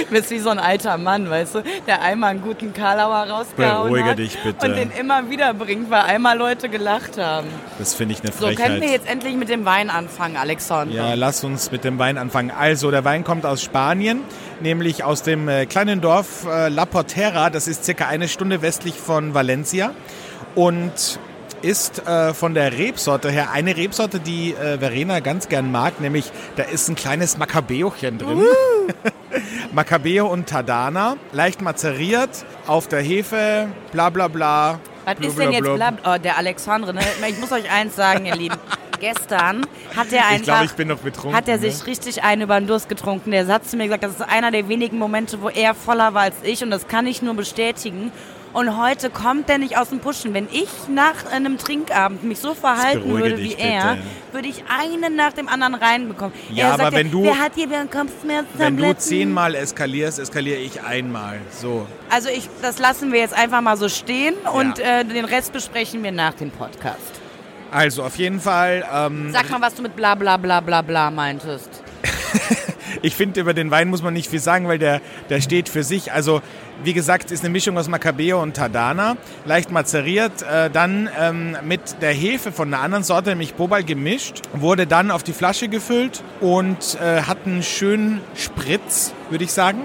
Du 0.08 0.14
bist 0.16 0.30
wie 0.30 0.40
so 0.40 0.50
ein 0.50 0.58
alter 0.58 0.98
Mann, 0.98 1.30
weißt 1.30 1.54
du, 1.54 1.62
der 1.86 2.02
einmal 2.02 2.30
einen 2.30 2.42
guten 2.42 2.72
Karlauer 2.74 3.30
rausgehauen 3.30 3.84
Beruhige 3.92 4.10
hat 4.10 4.18
dich 4.18 4.36
bitte. 4.42 4.66
und 4.66 4.74
den 4.76 4.90
immer 4.90 5.30
wieder 5.30 5.54
bringt, 5.54 5.88
weil 5.88 6.02
einmal 6.02 6.36
Leute 6.36 6.68
gelacht 6.68 7.16
haben. 7.16 7.46
Das 7.78 7.94
finde 7.94 8.14
ich 8.14 8.22
eine 8.22 8.32
So, 8.32 8.46
Frechheit. 8.46 8.66
können 8.66 8.80
wir 8.80 8.90
jetzt 8.90 9.08
endlich 9.08 9.36
mit 9.36 9.48
dem 9.48 9.64
Wein 9.64 9.88
anfangen, 9.88 10.36
Alexander? 10.36 10.92
Ja, 10.92 11.14
lass 11.14 11.44
uns 11.44 11.70
mit 11.70 11.84
dem 11.84 11.98
Wein 12.00 12.18
anfangen. 12.18 12.50
Also, 12.50 12.90
der 12.90 13.04
Wein 13.04 13.22
kommt 13.22 13.46
aus 13.46 13.62
Spanien, 13.62 14.20
nämlich 14.60 15.04
aus 15.04 15.22
dem 15.22 15.48
äh, 15.48 15.66
kleinen 15.66 16.00
Dorf 16.00 16.44
äh, 16.44 16.68
La 16.68 16.84
Portera. 16.84 17.48
Das 17.48 17.68
ist 17.68 17.84
circa 17.84 18.08
eine 18.08 18.26
Stunde 18.28 18.62
westlich 18.62 18.94
von 18.98 19.31
Valencia 19.34 19.92
und 20.54 21.18
ist 21.62 22.06
äh, 22.06 22.34
von 22.34 22.54
der 22.54 22.76
Rebsorte 22.76 23.30
her 23.30 23.50
eine 23.52 23.76
Rebsorte, 23.76 24.20
die 24.20 24.52
äh, 24.52 24.78
Verena 24.78 25.20
ganz 25.20 25.48
gern 25.48 25.70
mag, 25.70 26.00
nämlich 26.00 26.30
da 26.56 26.64
ist 26.64 26.88
ein 26.88 26.96
kleines 26.96 27.38
Maccabeochen 27.38 28.18
drin. 28.18 28.42
Macabeo 29.72 30.26
und 30.26 30.48
Tadana, 30.48 31.16
leicht 31.32 31.62
mazeriert, 31.62 32.44
auf 32.66 32.88
der 32.88 33.00
Hefe, 33.00 33.68
bla 33.92 34.10
bla 34.10 34.28
bla. 34.28 34.80
Was 35.04 35.18
ist 35.20 35.38
denn 35.38 35.52
jetzt 35.52 35.74
blab 35.74 35.94
Oh, 36.04 36.16
der 36.18 36.36
Alexandre, 36.36 36.94
ne? 36.94 37.00
Ich 37.28 37.38
muss 37.38 37.50
euch 37.52 37.70
eins 37.70 37.96
sagen, 37.96 38.26
ihr 38.26 38.36
Lieben. 38.36 38.56
Gestern 39.00 39.66
hat 39.96 40.12
er 40.12 40.26
einfach... 40.26 40.36
Ich 40.36 40.42
glaube, 40.42 40.64
ich 40.66 40.72
bin 40.74 40.88
noch 40.88 40.98
betrunken. 40.98 41.36
hat 41.36 41.48
er 41.48 41.58
ne? 41.58 41.70
sich 41.70 41.86
richtig 41.86 42.22
einen 42.22 42.42
über 42.42 42.60
den 42.60 42.68
Durst 42.68 42.88
getrunken. 42.88 43.32
Der 43.32 43.48
hat 43.48 43.68
zu 43.68 43.76
mir 43.76 43.84
gesagt, 43.84 44.04
das 44.04 44.12
ist 44.12 44.22
einer 44.22 44.52
der 44.52 44.68
wenigen 44.68 44.96
Momente, 44.98 45.42
wo 45.42 45.48
er 45.48 45.74
voller 45.74 46.14
war 46.14 46.22
als 46.22 46.36
ich 46.44 46.62
und 46.62 46.70
das 46.70 46.86
kann 46.86 47.08
ich 47.08 47.20
nur 47.20 47.34
bestätigen. 47.34 48.12
Und 48.52 48.76
heute 48.76 49.08
kommt 49.08 49.48
er 49.48 49.56
nicht 49.58 49.78
aus 49.78 49.88
dem 49.88 50.00
Pushen. 50.00 50.34
Wenn 50.34 50.46
ich 50.52 50.68
nach 50.88 51.30
einem 51.32 51.56
Trinkabend 51.56 52.22
mich 52.22 52.38
so 52.38 52.52
verhalten 52.54 53.08
würde 53.08 53.38
wie 53.38 53.54
er, 53.54 53.94
bitte. 53.94 54.06
würde 54.32 54.48
ich 54.48 54.64
einen 54.68 55.16
nach 55.16 55.32
dem 55.32 55.48
anderen 55.48 55.74
reinbekommen. 55.74 56.34
Ja, 56.52 56.66
er 56.66 56.72
aber 56.74 56.82
sagt, 56.84 56.96
wenn 56.96 57.10
du- 57.10 57.22
wer 57.24 57.38
hat 57.38 57.52
hier 57.54 57.68
wieder 57.70 57.86
Kopfschmerzen? 57.86 58.48
Wenn 58.58 58.76
du 58.76 58.94
zehnmal 58.96 59.54
eskalierst, 59.54 60.18
eskaliere 60.18 60.58
ich 60.58 60.82
einmal. 60.82 61.40
So. 61.50 61.86
Also 62.10 62.28
ich, 62.28 62.48
das 62.60 62.78
lassen 62.78 63.10
wir 63.10 63.20
jetzt 63.20 63.34
einfach 63.34 63.62
mal 63.62 63.76
so 63.78 63.88
stehen 63.88 64.34
und 64.52 64.78
äh, 64.78 65.04
den 65.04 65.24
Rest 65.24 65.52
besprechen 65.54 66.02
wir 66.02 66.12
nach 66.12 66.34
dem 66.34 66.50
Podcast. 66.50 66.98
Also 67.70 68.02
auf 68.02 68.16
jeden 68.16 68.38
Fall, 68.38 68.84
ähm, 68.92 69.30
Sag 69.32 69.48
mal, 69.48 69.62
was 69.62 69.74
du 69.74 69.80
mit 69.82 69.96
bla 69.96 70.14
bla 70.14 70.36
bla 70.36 70.60
bla 70.60 70.82
bla 70.82 71.10
meintest. 71.10 71.70
ich 73.02 73.16
finde, 73.16 73.40
über 73.40 73.52
den 73.52 73.70
Wein 73.70 73.88
muss 73.88 74.02
man 74.02 74.14
nicht 74.14 74.30
viel 74.30 74.38
sagen, 74.38 74.68
weil 74.68 74.78
der, 74.78 75.00
der 75.28 75.40
steht 75.40 75.68
für 75.68 75.82
sich. 75.82 76.12
Also, 76.12 76.40
wie 76.84 76.92
gesagt, 76.92 77.30
ist 77.30 77.44
eine 77.44 77.50
Mischung 77.50 77.76
aus 77.76 77.88
Macabeo 77.88 78.40
und 78.40 78.54
Tadana, 78.56 79.16
leicht 79.44 79.70
mazeriert, 79.70 80.42
äh, 80.42 80.70
dann 80.70 81.10
ähm, 81.18 81.56
mit 81.64 82.00
der 82.00 82.12
Hefe 82.12 82.52
von 82.52 82.72
einer 82.72 82.82
anderen 82.82 83.04
Sorte, 83.04 83.30
nämlich 83.30 83.54
Bobal, 83.54 83.82
gemischt, 83.84 84.42
wurde 84.54 84.86
dann 84.86 85.10
auf 85.10 85.22
die 85.24 85.32
Flasche 85.32 85.68
gefüllt 85.68 86.22
und 86.40 86.96
äh, 87.00 87.22
hat 87.22 87.38
einen 87.44 87.62
schönen 87.62 88.20
Spritz, 88.36 89.12
würde 89.30 89.44
ich 89.44 89.52
sagen. 89.52 89.80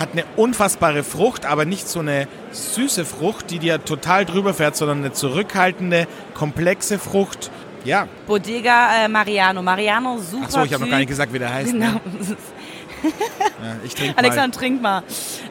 Hat 0.00 0.08
eine 0.12 0.24
unfassbare 0.36 1.04
Frucht, 1.04 1.46
aber 1.46 1.66
nicht 1.66 1.88
so 1.88 2.00
eine 2.00 2.26
süße 2.50 3.04
Frucht, 3.04 3.50
die 3.50 3.60
dir 3.60 3.84
total 3.84 4.24
drüber 4.24 4.52
fährt, 4.52 4.74
sondern 4.74 4.98
eine 4.98 5.12
zurückhaltende, 5.12 6.08
komplexe 6.34 6.98
Frucht. 6.98 7.50
Ja. 7.84 8.08
Bodega 8.26 9.04
äh, 9.04 9.08
Mariano. 9.08 9.62
Mariano, 9.62 10.18
super 10.18 10.46
Achso, 10.46 10.64
ich 10.64 10.72
habe 10.72 10.84
noch 10.84 10.90
gar 10.90 10.98
nicht 10.98 11.08
gesagt, 11.08 11.32
wie 11.32 11.38
der 11.38 11.52
heißt. 11.52 11.72
Genau. 11.72 11.86
Ne? 11.86 12.00
Ja, 13.04 13.76
ich 13.84 13.94
trinke 13.94 14.14
mal. 14.14 14.18
Alexander, 14.24 14.58
trink 14.58 14.82
mal. 14.82 15.02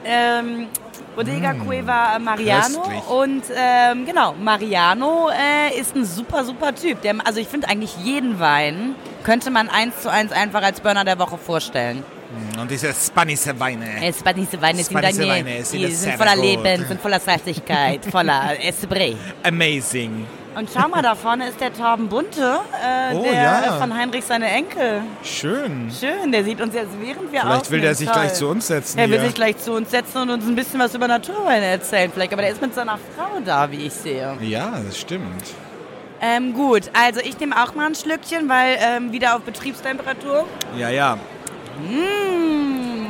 Ähm, 0.05 0.67
Bodega 1.15 1.53
Cueva 1.53 2.17
Mariano. 2.19 2.81
köstlich. 2.81 3.07
Und 3.07 3.43
ähm, 3.55 4.05
genau, 4.05 4.33
Mariano 4.33 5.29
äh, 5.29 5.79
ist 5.79 5.95
ein 5.95 6.05
super, 6.05 6.43
super 6.43 6.73
Typ. 6.73 7.01
Der, 7.01 7.15
also 7.25 7.39
ich 7.39 7.47
finde 7.47 7.67
eigentlich 7.69 7.95
jeden 7.97 8.39
Wein 8.39 8.95
könnte 9.23 9.51
man 9.51 9.69
eins 9.69 10.01
zu 10.01 10.11
eins 10.11 10.31
einfach 10.31 10.61
als 10.61 10.81
Burner 10.81 11.05
der 11.05 11.17
Woche 11.19 11.37
vorstellen. 11.37 12.03
Und 12.59 12.69
diese 12.69 12.93
spanische 12.93 13.57
Weine. 13.59 13.85
War 14.23 14.33
diese 14.33 14.59
Weine 14.61 14.83
sind, 14.83 14.97
Spanische 14.97 15.27
Weine 15.27 15.63
sind 15.63 15.95
sind 15.95 16.13
voller 16.13 16.35
gut. 16.35 16.43
Leben, 16.43 16.85
sind 16.87 16.99
voller 17.01 17.19
Saftigkeit, 17.19 18.03
voller 18.05 18.57
Esprit. 18.63 19.17
Amazing. 19.43 20.25
Und 20.55 20.69
schau 20.71 20.87
mal, 20.87 21.01
da 21.01 21.15
vorne 21.15 21.47
ist 21.49 21.59
der 21.59 21.73
Torben 21.73 22.09
Bunte, 22.09 22.59
äh, 22.73 23.15
Oh, 23.15 23.23
der 23.23 23.33
ja. 23.33 23.73
von 23.79 23.91
Heinrich 23.97 24.23
seine 24.23 24.49
Enkel. 24.51 25.01
Schön. 25.23 25.91
Schön, 25.99 26.31
der 26.31 26.43
sieht 26.43 26.61
uns 26.61 26.75
jetzt 26.75 26.89
während 27.01 27.31
wir 27.31 27.41
Vielleicht 27.41 27.71
will 27.71 27.81
der 27.81 27.95
sich 27.95 28.07
Toll. 28.07 28.21
gleich 28.21 28.33
zu 28.35 28.47
uns 28.47 28.67
setzen. 28.67 28.99
Er 28.99 29.09
will 29.09 29.19
sich 29.19 29.33
gleich 29.33 29.57
zu 29.57 29.73
uns 29.73 29.89
setzen 29.89 30.19
und 30.21 30.29
uns 30.29 30.45
ein 30.45 30.55
bisschen 30.55 30.79
was 30.79 30.93
über 30.93 31.07
Naturweine 31.07 31.65
erzählen 31.65 32.11
vielleicht. 32.13 32.33
Aber 32.33 32.43
der 32.43 32.51
ist 32.51 32.61
mit 32.61 32.75
seiner 32.75 32.99
Frau 33.15 33.39
da, 33.43 33.71
wie 33.71 33.87
ich 33.87 33.93
sehe. 33.93 34.37
ja, 34.41 34.73
das 34.85 34.99
stimmt. 34.99 35.43
Ähm, 36.21 36.53
gut, 36.53 36.83
also 36.93 37.19
ich 37.19 37.37
nehme 37.39 37.61
auch 37.61 37.73
mal 37.75 37.87
ein 37.87 37.95
Schlückchen, 37.95 38.47
weil 38.47 38.77
ähm, 38.79 39.11
wieder 39.11 39.35
auf 39.35 39.41
Betriebstemperatur. 39.41 40.45
Ja, 40.77 40.89
ja. 40.89 41.15
Mmh. 41.81 42.32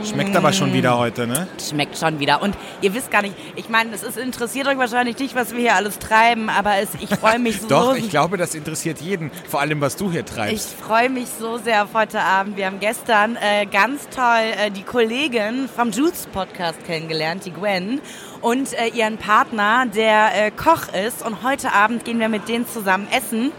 Schmeckt 0.05 0.35
aber 0.35 0.51
schon 0.53 0.73
wieder 0.73 0.97
heute, 0.97 1.27
ne? 1.27 1.47
Schmeckt 1.59 1.97
schon 1.97 2.19
wieder. 2.19 2.41
Und 2.41 2.55
ihr 2.81 2.93
wisst 2.93 3.09
gar 3.11 3.21
nicht, 3.21 3.35
ich 3.55 3.69
meine, 3.69 3.91
es 3.93 4.03
ist, 4.03 4.17
interessiert 4.17 4.67
euch 4.67 4.77
wahrscheinlich 4.77 5.17
nicht, 5.17 5.33
was 5.35 5.51
wir 5.53 5.59
hier 5.59 5.75
alles 5.75 5.97
treiben, 5.99 6.49
aber 6.49 6.77
es, 6.77 6.89
ich 6.99 7.09
freue 7.17 7.39
mich 7.39 7.61
so. 7.61 7.67
Doch, 7.67 7.95
ich 7.95 8.09
glaube, 8.09 8.37
das 8.37 8.53
interessiert 8.55 8.99
jeden. 9.01 9.31
Vor 9.49 9.61
allem, 9.61 9.79
was 9.81 9.95
du 9.95 10.11
hier 10.11 10.21
Ich 10.21 10.25
treibst. 10.25 10.73
freue 10.79 11.09
mich 11.09 11.27
so 11.39 11.57
sehr 11.57 11.83
auf 11.83 11.89
heute 11.93 12.19
Abend. 12.21 12.57
Wir 12.57 12.65
haben 12.65 12.79
gestern 12.79 13.37
äh, 13.37 13.65
ganz 13.65 14.07
toll 14.09 14.23
äh, 14.65 14.71
die 14.71 14.83
Kollegin 14.83 15.69
vom 15.73 15.91
Juice 15.91 16.27
Podcast 16.33 16.83
kennengelernt, 16.85 17.45
die 17.45 17.51
Gwen, 17.51 18.01
und 18.41 18.73
äh, 18.73 18.87
ihren 18.87 19.17
Partner, 19.17 19.85
der 19.85 20.47
äh, 20.47 20.51
Koch 20.51 20.93
ist. 21.05 21.25
Und 21.25 21.43
heute 21.43 21.71
Abend 21.71 22.03
gehen 22.03 22.19
wir 22.19 22.29
mit 22.29 22.49
denen 22.49 22.67
zusammen 22.67 23.07
essen. 23.15 23.51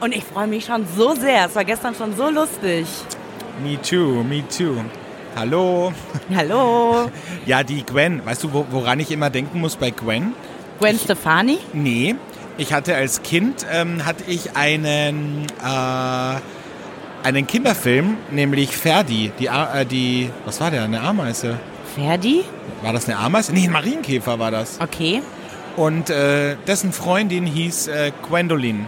Und 0.00 0.14
ich 0.14 0.24
freue 0.24 0.46
mich 0.46 0.64
schon 0.64 0.86
so 0.96 1.14
sehr. 1.14 1.46
Es 1.46 1.54
war 1.54 1.64
gestern 1.64 1.94
schon 1.94 2.16
so 2.16 2.28
lustig. 2.30 2.86
Me 3.62 3.80
too, 3.80 4.22
me 4.24 4.42
too. 4.48 4.76
Hallo. 5.38 5.92
Hallo, 6.34 7.08
Ja, 7.46 7.62
die 7.62 7.86
Gwen. 7.86 8.26
Weißt 8.26 8.42
du, 8.42 8.52
wo, 8.52 8.66
woran 8.72 8.98
ich 8.98 9.12
immer 9.12 9.30
denken 9.30 9.60
muss 9.60 9.76
bei 9.76 9.90
Gwen? 9.90 10.32
Gwen 10.80 10.98
Stefani. 10.98 11.58
Nee. 11.72 12.16
Ich 12.56 12.72
hatte 12.72 12.96
als 12.96 13.22
Kind 13.22 13.64
ähm, 13.72 14.04
hatte 14.04 14.24
ich 14.26 14.56
einen 14.56 15.46
äh, 15.64 16.40
einen 17.22 17.46
Kinderfilm, 17.46 18.16
nämlich 18.32 18.76
Ferdi. 18.76 19.30
Die, 19.38 19.46
äh, 19.46 19.86
die 19.86 20.28
was 20.44 20.60
war 20.60 20.72
der? 20.72 20.82
Eine 20.82 21.02
Ameise? 21.02 21.60
Ferdi? 21.94 22.42
War 22.82 22.92
das 22.92 23.08
eine 23.08 23.18
Ameise? 23.18 23.52
Nee, 23.52 23.66
ein 23.66 23.72
Marienkäfer 23.72 24.40
war 24.40 24.50
das. 24.50 24.80
Okay. 24.80 25.22
Und 25.76 26.10
äh, 26.10 26.56
dessen 26.66 26.92
Freundin 26.92 27.46
hieß 27.46 27.86
äh, 27.86 28.10
Gwendolyn. 28.28 28.86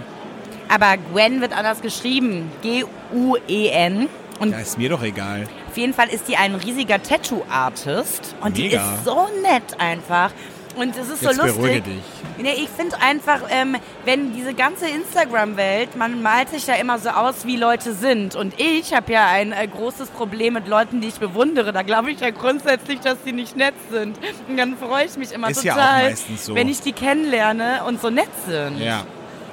Aber 0.68 0.96
Gwen 1.12 1.40
wird 1.40 1.56
anders 1.56 1.80
geschrieben. 1.80 2.50
G-U-E-N. 2.62 4.08
Und 4.40 4.50
Ja, 4.50 4.58
ist 4.58 4.78
mir 4.78 4.88
doch 4.88 5.02
egal. 5.04 5.46
Auf 5.70 5.76
jeden 5.76 5.94
Fall 5.94 6.08
ist 6.08 6.26
die 6.26 6.36
ein 6.36 6.56
riesiger 6.56 7.00
Tattoo-Artist 7.00 8.34
und 8.40 8.56
die 8.56 8.64
Mega. 8.64 8.94
ist 8.94 9.04
so 9.04 9.28
nett 9.42 9.78
einfach. 9.78 10.32
Und 10.76 10.96
es 10.96 11.08
ist 11.08 11.22
Jetzt 11.22 11.36
so 11.36 11.42
lustig. 11.46 11.84
dich. 11.84 12.02
Nee, 12.38 12.54
ich 12.54 12.68
finde 12.68 12.96
einfach, 13.00 13.40
ähm, 13.50 13.76
wenn 14.04 14.32
diese 14.32 14.54
ganze 14.54 14.88
Instagram-Welt, 14.88 15.96
man 15.96 16.22
malt 16.22 16.48
sich 16.48 16.66
ja 16.66 16.74
immer 16.74 16.98
so 16.98 17.10
aus, 17.10 17.44
wie 17.44 17.56
Leute 17.56 17.92
sind. 17.92 18.34
Und 18.34 18.54
ich 18.58 18.94
habe 18.94 19.12
ja 19.12 19.26
ein 19.26 19.52
äh, 19.52 19.66
großes 19.68 20.08
Problem 20.10 20.54
mit 20.54 20.66
Leuten, 20.66 21.00
die 21.00 21.08
ich 21.08 21.18
bewundere. 21.20 21.72
Da 21.72 21.82
glaube 21.82 22.10
ich 22.12 22.20
ja 22.20 22.30
grundsätzlich, 22.30 23.00
dass 23.00 23.22
die 23.24 23.32
nicht 23.32 23.56
nett 23.56 23.74
sind. 23.90 24.16
Und 24.48 24.56
dann 24.56 24.76
freue 24.76 25.04
ich 25.06 25.16
mich 25.16 25.32
immer 25.32 25.50
Ist 25.50 25.62
ja 25.64 25.74
total, 25.74 26.02
meistens 26.10 26.46
so. 26.46 26.54
wenn 26.54 26.68
ich 26.68 26.80
die 26.80 26.92
kennenlerne 26.92 27.82
und 27.86 28.00
so 28.00 28.10
nett 28.10 28.30
sind. 28.46 28.78
Ja. 28.80 29.04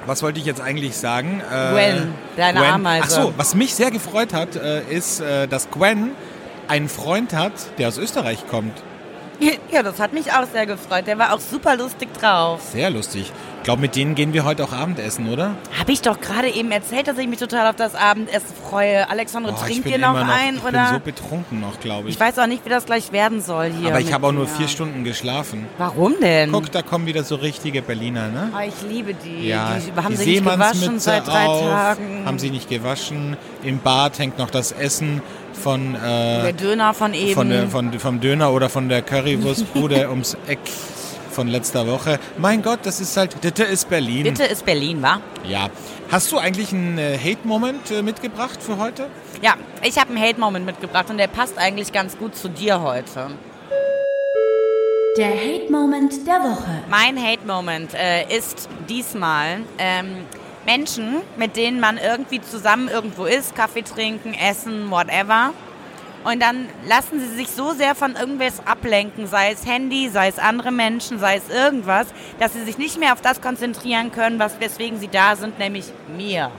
Was 0.08 0.22
wollte 0.22 0.40
ich 0.40 0.46
jetzt 0.46 0.62
eigentlich 0.62 0.96
sagen? 0.96 1.42
Äh, 1.52 1.72
Gwen, 1.72 2.14
deine 2.34 2.64
Ameise. 2.64 3.04
Ach 3.04 3.10
so, 3.10 3.34
was 3.36 3.54
mich 3.54 3.74
sehr 3.74 3.90
gefreut 3.90 4.32
hat, 4.32 4.56
äh, 4.56 4.80
ist, 4.88 5.20
äh, 5.20 5.46
dass 5.46 5.70
Gwen 5.70 6.12
einen 6.66 6.88
Freund 6.88 7.34
hat, 7.34 7.52
der 7.76 7.88
aus 7.88 7.98
Österreich 7.98 8.46
kommt. 8.48 8.72
Ja, 9.70 9.82
das 9.84 10.00
hat 10.00 10.14
mich 10.14 10.32
auch 10.32 10.46
sehr 10.52 10.66
gefreut. 10.66 11.06
Der 11.06 11.16
war 11.18 11.32
auch 11.32 11.38
super 11.38 11.76
lustig 11.76 12.08
drauf. 12.14 12.60
Sehr 12.72 12.90
lustig. 12.90 13.30
Ich 13.58 13.64
glaube, 13.64 13.82
mit 13.82 13.96
denen 13.96 14.14
gehen 14.14 14.32
wir 14.32 14.44
heute 14.44 14.64
auch 14.64 14.72
Abendessen, 14.72 15.28
oder? 15.28 15.54
Habe 15.78 15.92
ich 15.92 16.00
doch 16.00 16.20
gerade 16.20 16.48
eben 16.48 16.70
erzählt, 16.70 17.06
dass 17.06 17.18
ich 17.18 17.28
mich 17.28 17.38
total 17.38 17.68
auf 17.68 17.76
das 17.76 17.94
Abendessen 17.94 18.46
freue. 18.68 19.10
Alexandre, 19.10 19.52
ich 19.52 19.58
trinkt 19.60 19.86
ihr 19.86 19.98
noch 19.98 20.18
immer 20.18 20.32
ein, 20.32 20.56
ich 20.56 20.64
oder? 20.64 20.84
bin 20.84 20.94
so 20.94 21.00
betrunken 21.00 21.60
noch, 21.60 21.78
glaube 21.80 22.08
ich. 22.08 22.14
ich 22.14 22.20
weiß 22.20 22.38
auch 22.38 22.46
nicht, 22.46 22.64
wie 22.64 22.70
das 22.70 22.86
gleich 22.86 23.12
werden 23.12 23.42
soll 23.42 23.70
hier. 23.70 23.88
Aber 23.90 24.00
ich 24.00 24.12
habe 24.12 24.26
auch 24.26 24.32
nur 24.32 24.46
vier 24.46 24.68
Stunden 24.68 25.04
geschlafen. 25.04 25.66
Warum 25.76 26.14
denn? 26.22 26.50
Guck, 26.50 26.70
da 26.72 26.80
kommen 26.82 27.06
wieder 27.06 27.24
so 27.24 27.34
richtige 27.34 27.82
Berliner, 27.82 28.28
ne? 28.28 28.50
Oh, 28.54 28.66
ich 28.66 28.88
liebe 28.88 29.12
die. 29.12 29.48
Ja, 29.48 29.76
die 29.76 29.92
haben 30.00 30.10
die 30.10 30.16
sie 30.16 30.40
nicht 30.40 30.44
gewaschen 30.44 30.98
seit 30.98 31.26
drei 31.26 31.46
auf, 31.46 31.60
Tagen. 31.60 32.22
haben 32.24 32.38
sie 32.38 32.50
nicht 32.50 32.70
gewaschen. 32.70 33.36
Im 33.62 33.80
Bad 33.80 34.18
hängt 34.18 34.38
noch 34.38 34.50
das 34.50 34.72
Essen 34.72 35.20
von, 35.52 35.94
Der 35.94 36.48
äh, 36.48 36.52
Döner 36.54 36.94
von 36.94 37.12
eben. 37.12 37.34
von, 37.34 37.50
der, 37.50 37.68
von 37.68 37.92
vom 37.98 38.20
Döner 38.20 38.52
oder 38.52 38.68
von 38.68 38.88
der 38.88 39.02
Currywurstbude 39.02 40.08
ums 40.10 40.36
Eck 40.46 40.60
von 41.38 41.46
letzter 41.46 41.86
Woche. 41.86 42.18
Mein 42.36 42.62
Gott, 42.62 42.80
das 42.82 42.98
ist 42.98 43.16
halt, 43.16 43.36
das 43.44 43.70
ist 43.70 43.88
Berlin. 43.88 44.24
Bitte 44.24 44.42
ist 44.42 44.64
Berlin, 44.64 45.00
wa? 45.02 45.20
Ja. 45.44 45.68
Hast 46.10 46.32
du 46.32 46.38
eigentlich 46.38 46.72
einen 46.72 46.98
äh, 46.98 47.16
Hate-Moment 47.16 47.92
äh, 47.92 48.02
mitgebracht 48.02 48.60
für 48.60 48.76
heute? 48.76 49.06
Ja, 49.40 49.54
ich 49.84 50.00
habe 50.00 50.10
einen 50.10 50.20
Hate-Moment 50.20 50.66
mitgebracht 50.66 51.08
und 51.10 51.18
der 51.18 51.28
passt 51.28 51.56
eigentlich 51.56 51.92
ganz 51.92 52.18
gut 52.18 52.34
zu 52.34 52.48
dir 52.48 52.80
heute. 52.80 53.28
Der 55.16 55.28
Hate-Moment 55.28 56.26
der 56.26 56.40
Woche. 56.40 56.82
Mein 56.90 57.16
Hate-Moment 57.16 57.94
äh, 57.94 58.36
ist 58.36 58.68
diesmal 58.88 59.60
ähm, 59.78 60.24
Menschen, 60.66 61.18
mit 61.36 61.54
denen 61.54 61.78
man 61.78 61.98
irgendwie 61.98 62.40
zusammen 62.40 62.88
irgendwo 62.88 63.26
ist, 63.26 63.54
Kaffee 63.54 63.82
trinken, 63.82 64.34
essen, 64.34 64.90
whatever. 64.90 65.52
Und 66.24 66.42
dann 66.42 66.68
lassen 66.86 67.20
sie 67.20 67.36
sich 67.36 67.48
so 67.48 67.72
sehr 67.72 67.94
von 67.94 68.16
irgendwas 68.16 68.66
ablenken, 68.66 69.26
sei 69.26 69.52
es 69.52 69.64
Handy, 69.64 70.08
sei 70.08 70.28
es 70.28 70.38
andere 70.38 70.72
Menschen, 70.72 71.18
sei 71.18 71.36
es 71.36 71.48
irgendwas, 71.48 72.08
dass 72.40 72.52
sie 72.52 72.64
sich 72.64 72.76
nicht 72.76 72.98
mehr 72.98 73.12
auf 73.12 73.20
das 73.20 73.40
konzentrieren 73.40 74.10
können, 74.12 74.38
was 74.38 74.60
weswegen 74.60 74.98
sie 74.98 75.08
da 75.08 75.36
sind, 75.36 75.58
nämlich 75.58 75.86
mir. 76.16 76.50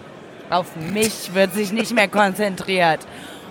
Auf 0.50 0.76
mich 0.76 1.34
wird 1.34 1.54
sich 1.54 1.72
nicht 1.72 1.94
mehr 1.94 2.08
konzentriert. 2.08 3.06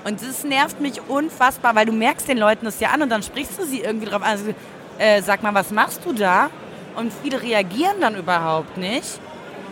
Und 0.04 0.22
das 0.22 0.44
nervt 0.44 0.80
mich 0.80 1.02
unfassbar, 1.08 1.74
weil 1.74 1.86
du 1.86 1.92
merkst 1.92 2.26
den 2.26 2.38
Leuten 2.38 2.64
das 2.64 2.80
ja 2.80 2.90
an 2.90 3.02
und 3.02 3.10
dann 3.10 3.22
sprichst 3.22 3.58
du 3.58 3.64
sie 3.64 3.80
irgendwie 3.80 4.06
drauf 4.06 4.22
an. 4.22 4.30
Also, 4.30 4.54
äh, 4.98 5.22
sag 5.22 5.42
mal, 5.42 5.54
was 5.54 5.70
machst 5.70 6.00
du 6.04 6.12
da? 6.12 6.50
Und 6.96 7.12
viele 7.22 7.42
reagieren 7.42 8.00
dann 8.00 8.16
überhaupt 8.16 8.76
nicht. 8.76 9.20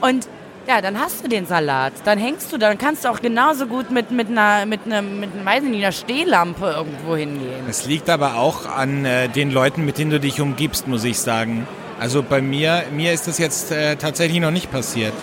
Und 0.00 0.28
ja, 0.68 0.80
dann 0.80 0.98
hast 0.98 1.22
du 1.22 1.28
den 1.28 1.46
Salat. 1.46 1.92
Dann 2.04 2.18
hängst 2.18 2.52
du 2.52 2.58
da. 2.58 2.68
Dann 2.68 2.78
kannst 2.78 3.04
du 3.04 3.08
auch 3.08 3.20
genauso 3.20 3.66
gut 3.66 3.90
mit, 3.90 4.10
mit, 4.10 4.28
einer, 4.28 4.66
mit, 4.66 4.80
einer, 4.84 5.02
mit 5.02 5.32
einer, 5.32 5.44
weiß 5.44 5.62
nicht, 5.62 5.82
einer 5.82 5.92
Stehlampe 5.92 6.66
irgendwo 6.76 7.16
hingehen. 7.16 7.64
Es 7.68 7.86
liegt 7.86 8.10
aber 8.10 8.36
auch 8.36 8.66
an 8.66 9.04
äh, 9.04 9.28
den 9.28 9.50
Leuten, 9.50 9.84
mit 9.84 9.98
denen 9.98 10.10
du 10.10 10.20
dich 10.20 10.40
umgibst, 10.40 10.88
muss 10.88 11.04
ich 11.04 11.18
sagen. 11.18 11.66
Also 11.98 12.22
bei 12.22 12.42
mir, 12.42 12.84
mir 12.92 13.12
ist 13.12 13.26
das 13.28 13.38
jetzt 13.38 13.70
äh, 13.70 13.96
tatsächlich 13.96 14.40
noch 14.40 14.50
nicht 14.50 14.70
passiert. 14.70 15.14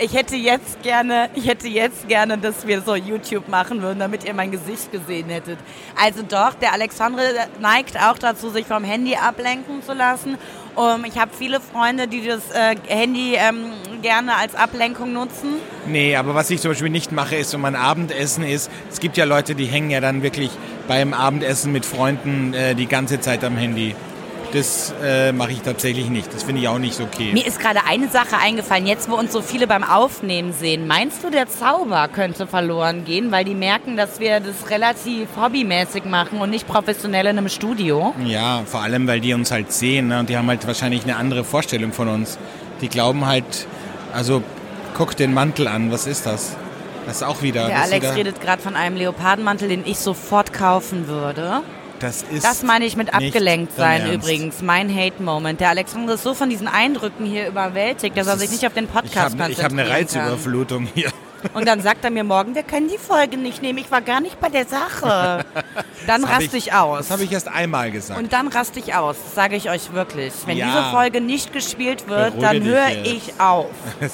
Ich 0.00 0.14
hätte 0.14 0.36
jetzt 0.36 0.84
gerne, 0.84 1.28
ich 1.34 1.48
hätte 1.48 1.66
jetzt 1.66 2.06
gerne, 2.06 2.38
dass 2.38 2.68
wir 2.68 2.82
so 2.82 2.94
YouTube 2.94 3.48
machen 3.48 3.82
würden, 3.82 3.98
damit 3.98 4.22
ihr 4.24 4.32
mein 4.32 4.52
Gesicht 4.52 4.92
gesehen 4.92 5.28
hättet. 5.28 5.58
Also 6.00 6.22
doch, 6.22 6.54
der 6.54 6.72
Alexandre 6.72 7.22
neigt 7.58 7.96
auch 7.96 8.16
dazu, 8.16 8.48
sich 8.48 8.64
vom 8.64 8.84
Handy 8.84 9.16
ablenken 9.16 9.82
zu 9.82 9.94
lassen. 9.94 10.38
Um, 10.74 11.04
ich 11.04 11.18
habe 11.18 11.30
viele 11.36 11.60
Freunde, 11.60 12.06
die 12.06 12.26
das 12.26 12.50
äh, 12.52 12.76
Handy 12.86 13.34
ähm, 13.34 13.72
gerne 14.02 14.36
als 14.36 14.54
Ablenkung 14.54 15.12
nutzen. 15.12 15.54
Nee, 15.86 16.14
aber 16.16 16.34
was 16.34 16.50
ich 16.50 16.60
zum 16.60 16.70
Beispiel 16.70 16.90
nicht 16.90 17.10
mache, 17.10 17.36
ist, 17.36 17.52
wenn 17.52 17.60
man 17.60 17.74
Abendessen 17.74 18.44
ist, 18.44 18.70
es 18.90 19.00
gibt 19.00 19.16
ja 19.16 19.24
Leute, 19.24 19.54
die 19.54 19.66
hängen 19.66 19.90
ja 19.90 20.00
dann 20.00 20.22
wirklich 20.22 20.50
beim 20.86 21.14
Abendessen 21.14 21.72
mit 21.72 21.84
Freunden 21.84 22.54
äh, 22.54 22.74
die 22.74 22.86
ganze 22.86 23.20
Zeit 23.20 23.42
am 23.44 23.56
Handy. 23.56 23.94
Das 24.52 24.94
äh, 25.02 25.32
mache 25.32 25.52
ich 25.52 25.60
tatsächlich 25.60 26.08
nicht. 26.08 26.32
Das 26.32 26.42
finde 26.42 26.60
ich 26.62 26.68
auch 26.68 26.78
nicht 26.78 27.00
okay. 27.00 27.32
Mir 27.32 27.46
ist 27.46 27.60
gerade 27.60 27.80
eine 27.86 28.08
Sache 28.08 28.38
eingefallen, 28.38 28.86
jetzt 28.86 29.10
wo 29.10 29.14
uns 29.14 29.32
so 29.32 29.42
viele 29.42 29.66
beim 29.66 29.84
Aufnehmen 29.84 30.52
sehen. 30.52 30.86
Meinst 30.86 31.22
du, 31.22 31.30
der 31.30 31.48
Zauber 31.48 32.08
könnte 32.08 32.46
verloren 32.46 33.04
gehen, 33.04 33.30
weil 33.30 33.44
die 33.44 33.54
merken, 33.54 33.96
dass 33.96 34.20
wir 34.20 34.40
das 34.40 34.70
relativ 34.70 35.28
hobbymäßig 35.36 36.04
machen 36.04 36.40
und 36.40 36.50
nicht 36.50 36.66
professionell 36.66 37.26
in 37.26 37.38
einem 37.38 37.48
Studio? 37.48 38.14
Ja, 38.24 38.62
vor 38.64 38.82
allem, 38.82 39.06
weil 39.06 39.20
die 39.20 39.34
uns 39.34 39.50
halt 39.50 39.72
sehen 39.72 40.08
ne? 40.08 40.20
und 40.20 40.28
die 40.28 40.36
haben 40.36 40.48
halt 40.48 40.66
wahrscheinlich 40.66 41.04
eine 41.04 41.16
andere 41.16 41.44
Vorstellung 41.44 41.92
von 41.92 42.08
uns. 42.08 42.38
Die 42.80 42.88
glauben 42.88 43.26
halt, 43.26 43.66
also 44.12 44.42
guck 44.94 45.16
den 45.16 45.34
Mantel 45.34 45.68
an, 45.68 45.92
was 45.92 46.06
ist 46.06 46.26
das? 46.26 46.56
Das 47.06 47.16
ist 47.16 47.22
auch 47.22 47.40
wieder. 47.40 47.66
Der 47.68 47.82
Alex 47.82 48.04
wieder, 48.04 48.16
redet 48.16 48.40
gerade 48.40 48.60
von 48.60 48.76
einem 48.76 48.96
Leopardenmantel, 48.96 49.68
den 49.68 49.86
ich 49.86 49.98
sofort 49.98 50.52
kaufen 50.52 51.08
würde. 51.08 51.62
Das 52.00 52.22
ist. 52.30 52.44
Das 52.44 52.62
meine 52.62 52.84
ich 52.84 52.96
mit 52.96 53.12
abgelenkt 53.14 53.74
sein 53.76 54.12
übrigens. 54.12 54.62
Mein 54.62 54.94
Hate-Moment. 54.94 55.60
Der 55.60 55.70
Alexander 55.70 56.14
ist 56.14 56.22
so 56.22 56.34
von 56.34 56.48
diesen 56.50 56.68
Eindrücken 56.68 57.26
hier 57.26 57.48
überwältigt, 57.48 58.16
dass 58.16 58.26
er 58.26 58.36
sich 58.38 58.50
nicht 58.50 58.66
auf 58.66 58.72
den 58.74 58.84
Ich 58.84 58.90
Podcast 58.92 59.38
habe 59.38 59.50
ich 59.52 59.62
hab 59.62 59.72
eine 59.72 59.82
konzentrieren 59.82 59.86
kann. 59.86 60.24
Reizüberflutung 60.28 60.88
hier. 60.94 61.10
Und 61.54 61.68
dann 61.68 61.80
sagt 61.80 62.04
er 62.04 62.10
mir 62.10 62.24
morgen, 62.24 62.56
wir 62.56 62.64
können 62.64 62.88
die 62.88 62.98
Folge 62.98 63.36
nicht 63.36 63.62
nehmen. 63.62 63.78
Ich 63.78 63.92
war 63.92 64.00
gar 64.00 64.20
nicht 64.20 64.40
bei 64.40 64.48
der 64.48 64.66
Sache. 64.66 65.44
Dann 66.08 66.22
Das 66.22 66.30
hab 66.30 66.40
raste 66.40 66.56
ich, 66.56 66.72
aus. 66.72 66.98
Das 66.98 67.10
habe 67.12 67.22
ich 67.22 67.30
erst 67.30 67.46
einmal 67.46 67.92
gesagt. 67.92 68.18
Und 68.20 68.32
dann 68.32 68.48
raste 68.48 68.80
ich 68.80 68.94
aus, 68.96 69.14
das 69.24 69.34
sage 69.36 69.54
ich 69.54 69.70
euch 69.70 69.92
wirklich. 69.92 70.32
Wenn 70.46 70.56
Ja. 70.56 70.66
diese 70.66 70.90
Folge 70.90 71.20
nicht 71.20 71.52
gespielt 71.52 72.08
wird, 72.08 72.40
Beruhige 72.40 72.40
dann 72.60 72.62
höre 72.64 72.88
ich 73.04 73.34
auf. 73.38 73.66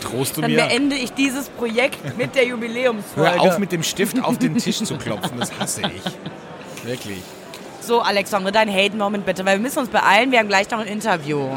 Trost 0.00 0.36
du 0.36 0.40
Dann 0.42 0.52
mir. 0.52 0.64
beende 0.66 0.94
ich 0.94 1.12
dieses 1.12 1.48
Projekt 1.48 2.16
mit 2.16 2.36
der 2.36 2.46
Jubiläumsfolge. 2.46 3.32
Hör 3.32 3.40
auf 3.40 3.58
mit 3.58 3.72
dem 3.72 3.82
Stift 3.82 4.22
auf 4.22 4.38
den 4.38 4.56
Tisch 4.56 4.78
zu 4.84 4.96
klopfen, 4.96 5.40
das 5.40 5.50
hasse 5.58 5.82
ich. 5.82 6.12
Wirklich. 6.84 7.22
so, 7.80 8.00
Alexandre, 8.00 8.52
dein 8.52 8.72
Hate-Moment 8.72 9.26
bitte, 9.26 9.44
weil 9.44 9.58
wir 9.58 9.62
müssen 9.62 9.80
uns 9.80 9.88
beeilen, 9.88 10.30
wir 10.30 10.38
haben 10.38 10.48
gleich 10.48 10.70
noch 10.70 10.78
ein 10.80 10.86
Interview. 10.86 11.48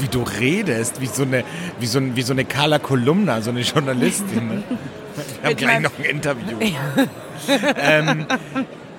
Wie 0.00 0.08
du 0.08 0.22
redest, 0.22 1.00
wie 1.00 1.06
so 1.06 1.22
eine, 1.22 1.44
wie 1.78 1.86
so, 1.86 1.98
ein- 1.98 2.14
wie 2.16 2.22
so 2.22 2.32
eine 2.32 2.44
Carla 2.44 2.78
Kolumna, 2.78 3.40
so 3.40 3.50
eine 3.50 3.60
Journalistin. 3.60 4.48
Ne? 4.48 4.62
Wir 5.42 5.50
haben 5.50 5.56
gleich 5.56 5.80
noch 5.80 5.90
ein 5.98 6.04
Interview. 6.04 6.56
ähm, 7.76 8.26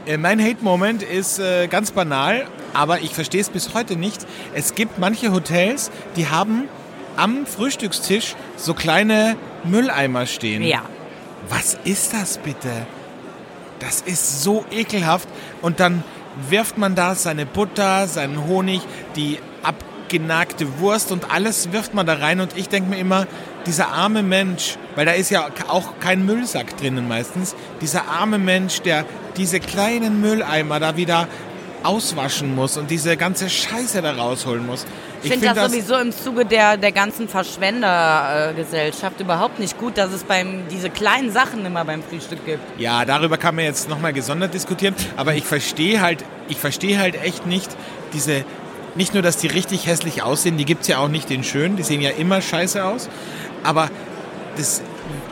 äh, 0.05 0.17
mein 0.17 0.39
Hate-Moment 0.43 1.01
ist 1.03 1.39
äh, 1.39 1.67
ganz 1.67 1.91
banal, 1.91 2.45
aber 2.73 2.99
ich 3.01 3.13
verstehe 3.15 3.41
es 3.41 3.49
bis 3.49 3.73
heute 3.73 3.95
nicht. 3.95 4.25
Es 4.53 4.75
gibt 4.75 4.99
manche 4.99 5.31
Hotels, 5.31 5.89
die 6.15 6.27
haben 6.27 6.67
am 7.17 7.45
Frühstückstisch 7.47 8.35
so 8.57 8.73
kleine 8.73 9.35
Mülleimer 9.63 10.25
stehen. 10.27 10.63
Ja. 10.63 10.81
Was 11.49 11.77
ist 11.83 12.13
das 12.13 12.37
bitte? 12.37 12.69
Das 13.83 14.01
ist 14.01 14.43
so 14.43 14.65
ekelhaft. 14.71 15.27
Und 15.61 15.79
dann 15.79 16.03
wirft 16.49 16.77
man 16.77 16.95
da 16.95 17.15
seine 17.15 17.45
Butter, 17.45 18.07
seinen 18.07 18.45
Honig, 18.47 18.81
die 19.15 19.39
abgenagte 19.61 20.79
Wurst 20.79 21.11
und 21.11 21.31
alles 21.31 21.71
wirft 21.71 21.93
man 21.93 22.05
da 22.05 22.13
rein. 22.13 22.39
Und 22.39 22.57
ich 22.57 22.69
denke 22.69 22.89
mir 22.89 22.97
immer, 22.97 23.27
dieser 23.65 23.89
arme 23.89 24.23
Mensch, 24.23 24.77
weil 24.95 25.05
da 25.05 25.11
ist 25.11 25.29
ja 25.29 25.47
auch 25.67 25.99
kein 25.99 26.25
Müllsack 26.25 26.77
drinnen 26.77 27.07
meistens, 27.07 27.55
dieser 27.81 28.07
arme 28.07 28.37
Mensch, 28.37 28.81
der 28.81 29.05
diese 29.37 29.59
kleinen 29.59 30.21
Mülleimer 30.21 30.79
da 30.79 30.97
wieder 30.97 31.27
auswaschen 31.83 32.55
muss 32.55 32.77
und 32.77 32.89
diese 32.89 33.17
ganze 33.17 33.49
Scheiße 33.49 34.01
da 34.01 34.13
rausholen 34.13 34.65
muss. 34.65 34.85
Ich 35.23 35.31
finde 35.31 35.53
das, 35.53 35.71
sowieso 35.71 35.95
im 35.97 36.11
Zuge 36.11 36.45
der, 36.45 36.77
der 36.77 36.91
ganzen 36.91 37.27
Verschwendergesellschaft 37.29 39.19
überhaupt 39.19 39.59
nicht 39.59 39.77
gut, 39.77 39.97
dass 39.97 40.11
es 40.11 40.23
beim, 40.23 40.67
diese 40.69 40.89
kleinen 40.89 41.31
Sachen 41.31 41.65
immer 41.65 41.85
beim 41.85 42.03
Frühstück 42.03 42.45
gibt. 42.45 42.61
Ja, 42.79 43.05
darüber 43.05 43.37
kann 43.37 43.55
man 43.55 43.65
jetzt 43.65 43.89
nochmal 43.89 44.13
gesondert 44.13 44.53
diskutieren, 44.53 44.95
aber 45.15 45.33
ich 45.35 45.45
verstehe 45.45 46.01
halt, 46.01 46.23
ich 46.49 46.57
verstehe 46.57 46.99
halt 46.99 47.21
echt 47.23 47.45
nicht 47.45 47.69
diese, 48.13 48.43
nicht 48.95 49.13
nur, 49.13 49.23
dass 49.23 49.37
die 49.37 49.47
richtig 49.47 49.87
hässlich 49.87 50.23
aussehen, 50.23 50.57
die 50.57 50.65
gibt's 50.65 50.87
ja 50.87 50.97
auch 50.97 51.09
nicht 51.09 51.31
in 51.31 51.43
schön, 51.43 51.77
die 51.77 51.83
sehen 51.83 52.01
ja 52.01 52.11
immer 52.11 52.41
scheiße 52.41 52.83
aus, 52.83 53.09
aber 53.63 53.89
das, 54.57 54.81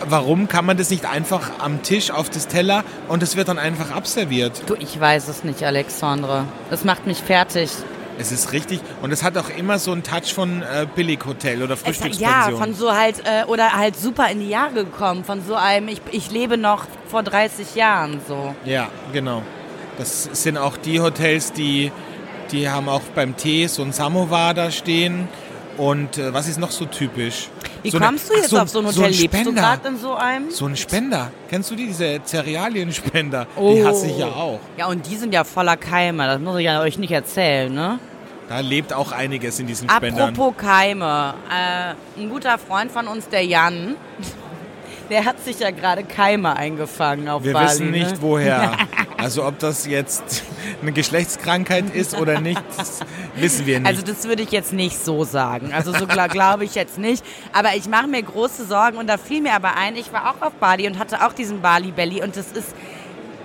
warum 0.07 0.48
kann 0.48 0.65
man 0.65 0.77
das 0.77 0.89
nicht 0.89 1.05
einfach 1.05 1.60
am 1.60 1.83
Tisch 1.83 2.12
auf 2.12 2.29
das 2.29 2.48
Teller 2.48 2.83
und 3.07 3.21
es 3.24 3.36
wird 3.36 3.50
dann 3.50 3.60
einfach 3.60 3.91
abserviert? 3.91 4.63
Du, 4.65 4.75
ich 4.75 5.00
weiß 5.00 5.27
es 5.27 5.44
nicht, 5.44 5.63
Alexandre. 5.63 6.46
Das 6.70 6.83
macht 6.83 7.07
mich 7.07 7.20
fertig. 7.20 7.70
Es 8.22 8.31
ist 8.31 8.51
richtig 8.53 8.79
und 9.01 9.12
es 9.12 9.24
hat 9.24 9.36
auch 9.38 9.50
immer 9.50 9.79
so 9.79 9.92
einen 9.92 10.03
Touch 10.03 10.34
von 10.34 10.62
äh, 10.62 10.86
Billighotel 10.96 11.64
oder 11.64 11.75
Frühstückspension. 11.75 12.29
ja, 12.29 12.57
von 12.57 12.74
so 12.75 12.96
halt, 12.96 13.16
äh, 13.25 13.46
oder 13.48 13.74
halt 13.74 13.96
super 13.98 14.29
in 14.29 14.40
die 14.42 14.50
Jahre 14.50 14.86
gekommen, 14.86 15.24
von 15.24 15.42
so 15.46 15.55
einem, 15.55 15.88
ich, 15.88 16.01
ich 16.12 16.29
lebe 16.29 16.55
noch 16.57 16.86
vor 17.07 17.24
30 17.24 17.74
Jahren 17.74 18.22
so. 18.27 18.53
Ja, 18.64 18.90
genau. 19.12 19.42
Das 19.98 20.29
sind 20.34 20.57
auch 20.57 20.77
die 20.77 21.00
Hotels, 21.00 21.51
die, 21.51 21.92
die 22.51 22.70
haben 22.70 22.90
auch 22.90 23.01
beim 23.16 23.36
Tee 23.36 23.66
so 23.68 23.81
ein 23.81 23.92
Samovar 23.92 24.53
da 24.53 24.70
stehen. 24.70 25.27
Und 25.77 26.18
äh, 26.18 26.34
was 26.34 26.48
ist 26.48 26.60
noch 26.60 26.70
so 26.70 26.86
typisch? 26.86 27.48
Wie 27.81 27.90
so 27.90 27.98
eine- 27.98 28.05
kommst 28.07 28.29
du 28.29 28.34
ach, 28.34 28.42
jetzt 28.42 28.50
so, 28.50 28.60
auf 28.60 28.70
so 28.70 28.79
ein 28.79 28.86
Hotel? 28.86 28.98
So 29.00 29.03
ein 29.03 29.14
Lebst 29.14 29.46
du 29.46 29.53
gerade 29.53 29.88
in 29.88 29.98
so 29.98 30.14
einem? 30.14 30.51
So 30.51 30.66
ein 30.66 30.75
Spender. 30.75 31.31
Kennst 31.50 31.72
du 31.72 31.75
die, 31.75 31.88
diese 31.88 32.20
Cerealienspender? 32.24 33.48
Oh. 33.55 33.74
Die 33.74 33.84
hasse 33.86 34.07
ich 34.07 34.18
ja 34.18 34.27
auch. 34.27 34.60
Ja, 34.77 34.88
und 34.88 35.05
die 35.10 35.16
sind 35.16 35.34
ja 35.34 35.44
voller 35.44 35.77
Keime, 35.77 36.27
das 36.27 36.40
muss 36.40 36.57
ich 36.60 36.66
ja 36.66 36.81
euch 36.81 36.98
nicht 37.00 37.12
erzählen, 37.12 37.74
ne? 37.74 38.00
Da 38.51 38.59
lebt 38.59 38.92
auch 38.92 39.14
einiges 39.14 39.61
in 39.61 39.68
diesen 39.68 39.90
Spendern. 39.90 40.33
Apropos 40.35 40.57
Keime, 40.57 41.35
äh, 41.50 42.20
ein 42.20 42.29
guter 42.29 42.57
Freund 42.57 42.92
von 42.92 43.07
uns, 43.07 43.29
der 43.29 43.46
Jan, 43.46 43.96
der 45.09 45.24
hat 45.24 45.40
sich 45.42 45.59
ja 45.59 45.72
gerade 45.72 46.03
Keime 46.03 46.57
eingefangen 46.57 47.29
auf 47.29 47.46
Wir 47.46 47.53
Bali. 47.53 47.70
wissen 47.70 47.92
nicht, 47.92 48.11
ne? 48.11 48.18
woher. 48.22 48.74
Also 49.18 49.46
ob 49.46 49.59
das 49.59 49.85
jetzt 49.85 50.44
eine 50.81 50.92
Geschlechtskrankheit 50.94 51.94
ist 51.94 52.20
oder 52.20 52.42
nicht, 52.42 52.59
wissen 53.35 53.68
wir 53.68 53.79
nicht. 53.79 53.87
Also 53.87 54.01
das 54.01 54.24
würde 54.24 54.42
ich 54.42 54.51
jetzt 54.51 54.74
nicht 54.74 54.98
so 54.98 55.24
sagen. 55.25 55.72
Also 55.74 55.94
so 55.94 56.07
glaube 56.07 56.29
glaub 56.29 56.61
ich 56.61 56.74
jetzt 56.74 56.98
nicht. 56.98 57.24
Aber 57.53 57.75
ich 57.75 57.87
mache 57.87 58.07
mir 58.07 58.24
große 58.24 58.66
Sorgen 58.66 58.98
und 58.98 59.05
da 59.05 59.20
fiel 59.20 59.42
mir 59.42 59.53
aber 59.53 59.75
ein, 59.77 59.96
ich 59.96 60.11
war 60.11 60.31
auch 60.31 60.42
auf 60.46 60.53
Bali 60.53 60.87
und 60.87 60.98
hatte 60.98 61.24
auch 61.24 61.33
diesen 61.33 61.61
Bali-Belly 61.61 62.24
und 62.24 62.35
das 62.35 62.51
ist 62.51 62.74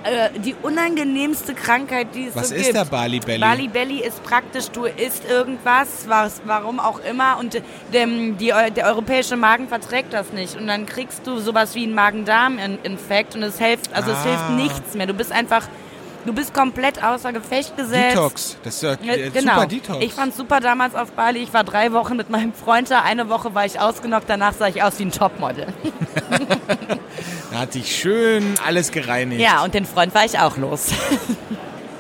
äh, 0.07 0.31
die 0.39 0.55
unangenehmste 0.63 1.55
Krankheit, 1.55 2.09
die 2.15 2.27
es 2.29 2.37
Was 2.37 2.49
so 2.51 2.55
ist 2.55 2.65
gibt. 2.65 2.77
der 2.77 2.85
Bali 2.85 3.21
Belly? 3.21 3.41
Bali 3.41 3.69
Belly 3.69 4.01
ist 4.01 4.23
praktisch, 4.23 4.69
du 4.71 4.85
isst 4.87 5.29
irgendwas, 5.29 6.05
was, 6.07 6.41
warum 6.45 6.81
auch 6.81 7.01
immer, 7.01 7.39
und 7.39 7.61
dem, 7.93 8.39
die, 8.39 8.53
Eu- 8.55 8.71
der 8.71 8.87
europäische 8.87 9.37
Magen 9.37 9.69
verträgt 9.69 10.13
das 10.13 10.33
nicht. 10.33 10.57
Und 10.57 10.67
dann 10.67 10.87
kriegst 10.87 11.27
du 11.27 11.39
sowas 11.39 11.75
wie 11.75 11.85
einen 11.85 11.95
Magen-Darm-Infekt 11.95 13.35
und 13.35 13.43
es 13.43 13.59
hilft, 13.59 13.93
also 13.95 14.11
es 14.13 14.19
Ah. 14.19 14.23
hilft 14.25 14.51
nichts 14.51 14.95
mehr. 14.95 15.07
Du 15.07 15.15
bist 15.15 15.33
einfach, 15.33 15.69
du 16.27 16.33
bist 16.33 16.53
komplett 16.53 17.03
außer 17.03 17.33
Gefecht 17.33 17.77
gesetzt. 17.77 18.17
Detox. 18.17 18.57
Das 18.63 18.75
ist 18.75 18.83
ja, 18.83 18.93
äh, 18.93 19.31
genau. 19.31 19.55
super 19.55 19.67
Detox. 19.67 20.05
Ich 20.05 20.13
fand's 20.13 20.37
super 20.37 20.61
damals 20.61 20.95
auf 20.95 21.13
Bali. 21.13 21.39
Ich 21.39 21.55
war 21.55 21.65
drei 21.65 21.93
Wochen 21.93 22.17
mit 22.17 22.29
meinem 22.29 22.53
Freund 22.53 22.91
da. 22.91 23.03
Eine 23.03 23.29
Woche 23.29 23.55
war 23.55 23.65
ich 23.65 23.81
ausgenockt. 23.81 24.29
Danach 24.29 24.53
sah 24.53 24.69
ich 24.69 24.83
aus 24.83 24.99
wie 24.99 25.05
ein 25.05 25.13
Topmodel. 25.13 25.69
da 27.51 27.59
hat 27.59 27.73
sich 27.73 27.97
schön 27.97 28.55
alles 28.67 28.91
gereinigt. 28.91 29.41
Ja, 29.41 29.65
und 29.65 29.75
den 29.75 29.87
Freund 29.87 30.15
war 30.15 30.25
ich 30.25 30.39
auch 30.39 30.57
los. 30.57 30.91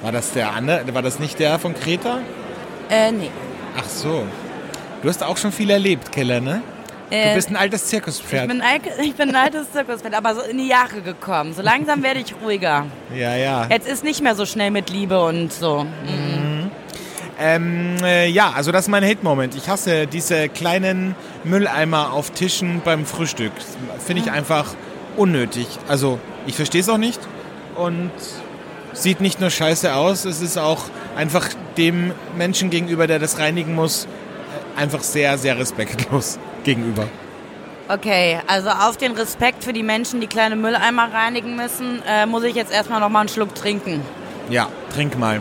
War 0.02 0.12
das 0.12 0.32
der 0.32 0.52
andere? 0.52 0.94
War 0.94 1.02
das 1.02 1.18
nicht 1.18 1.38
der 1.38 1.58
von 1.58 1.74
Kreta? 1.74 2.18
äh, 2.90 3.12
nee. 3.12 3.30
Ach 3.78 3.88
so. 3.88 4.26
Du 5.02 5.08
hast 5.08 5.22
auch 5.22 5.36
schon 5.36 5.52
viel 5.52 5.70
erlebt, 5.70 6.12
Keller, 6.12 6.40
ne? 6.40 6.62
Du 7.10 7.14
Äh, 7.16 7.34
bist 7.34 7.50
ein 7.50 7.56
altes 7.56 7.82
ich 7.84 7.88
Zirkuspferd. 7.88 8.48
bin, 8.48 8.60
ein, 8.60 8.80
ich 9.02 9.14
bin 9.14 9.28
ein 9.28 9.36
altes 9.36 9.70
Zirkuspferd, 9.72 10.14
aber 10.14 10.34
so 10.34 10.40
in 10.42 10.58
die 10.58 10.66
Jahre 10.68 11.02
gekommen. 11.02 11.54
So 11.54 11.62
langsam 11.62 12.02
werde 12.02 12.20
ich 12.20 12.34
ruhiger. 12.42 12.86
Ja, 13.14 13.36
ja. 13.36 13.66
Jetzt 13.70 13.86
ist 13.88 14.02
nicht 14.02 14.22
mehr 14.22 14.34
so 14.34 14.44
schnell 14.44 14.70
mit 14.70 14.90
Liebe 14.90 15.22
und 15.24 15.52
so. 15.52 15.84
Mhm. 15.84 16.70
Ähm, 17.38 17.96
äh, 18.02 18.28
ja, 18.28 18.50
also 18.56 18.72
das 18.72 18.82
ist 18.86 18.88
mein 18.88 19.04
Hate-Moment. 19.04 19.54
Ich 19.54 19.68
hasse 19.68 20.06
diese 20.06 20.48
kleinen 20.48 21.14
Mülleimer 21.44 22.12
auf 22.12 22.30
Tischen 22.30 22.80
beim 22.84 23.04
Frühstück. 23.06 23.52
Finde 24.04 24.22
ich 24.22 24.30
einfach 24.30 24.74
unnötig. 25.16 25.66
Also, 25.86 26.18
ich 26.46 26.56
verstehe 26.56 26.80
es 26.80 26.88
auch 26.88 26.96
nicht. 26.98 27.20
Und 27.76 28.10
sieht 28.94 29.20
nicht 29.20 29.38
nur 29.40 29.50
scheiße 29.50 29.94
aus, 29.94 30.24
es 30.24 30.40
ist 30.40 30.56
auch 30.56 30.84
einfach 31.14 31.48
dem 31.76 32.12
Menschen 32.36 32.70
gegenüber, 32.70 33.06
der 33.06 33.18
das 33.18 33.38
reinigen 33.38 33.74
muss, 33.74 34.06
äh, 34.06 34.80
einfach 34.80 35.02
sehr, 35.02 35.36
sehr 35.36 35.58
respektlos 35.58 36.38
gegenüber. 36.66 37.08
Okay, 37.88 38.40
also 38.48 38.68
auf 38.68 38.96
den 38.96 39.12
Respekt 39.12 39.62
für 39.62 39.72
die 39.72 39.84
Menschen, 39.84 40.20
die 40.20 40.26
kleine 40.26 40.56
Mülleimer 40.56 41.12
reinigen 41.12 41.54
müssen, 41.54 42.02
äh, 42.06 42.26
muss 42.26 42.42
ich 42.42 42.56
jetzt 42.56 42.72
erstmal 42.72 43.00
noch 43.00 43.08
mal 43.08 43.20
einen 43.20 43.28
Schluck 43.28 43.54
trinken. 43.54 44.02
Ja, 44.50 44.68
trink 44.92 45.16
mal. 45.16 45.40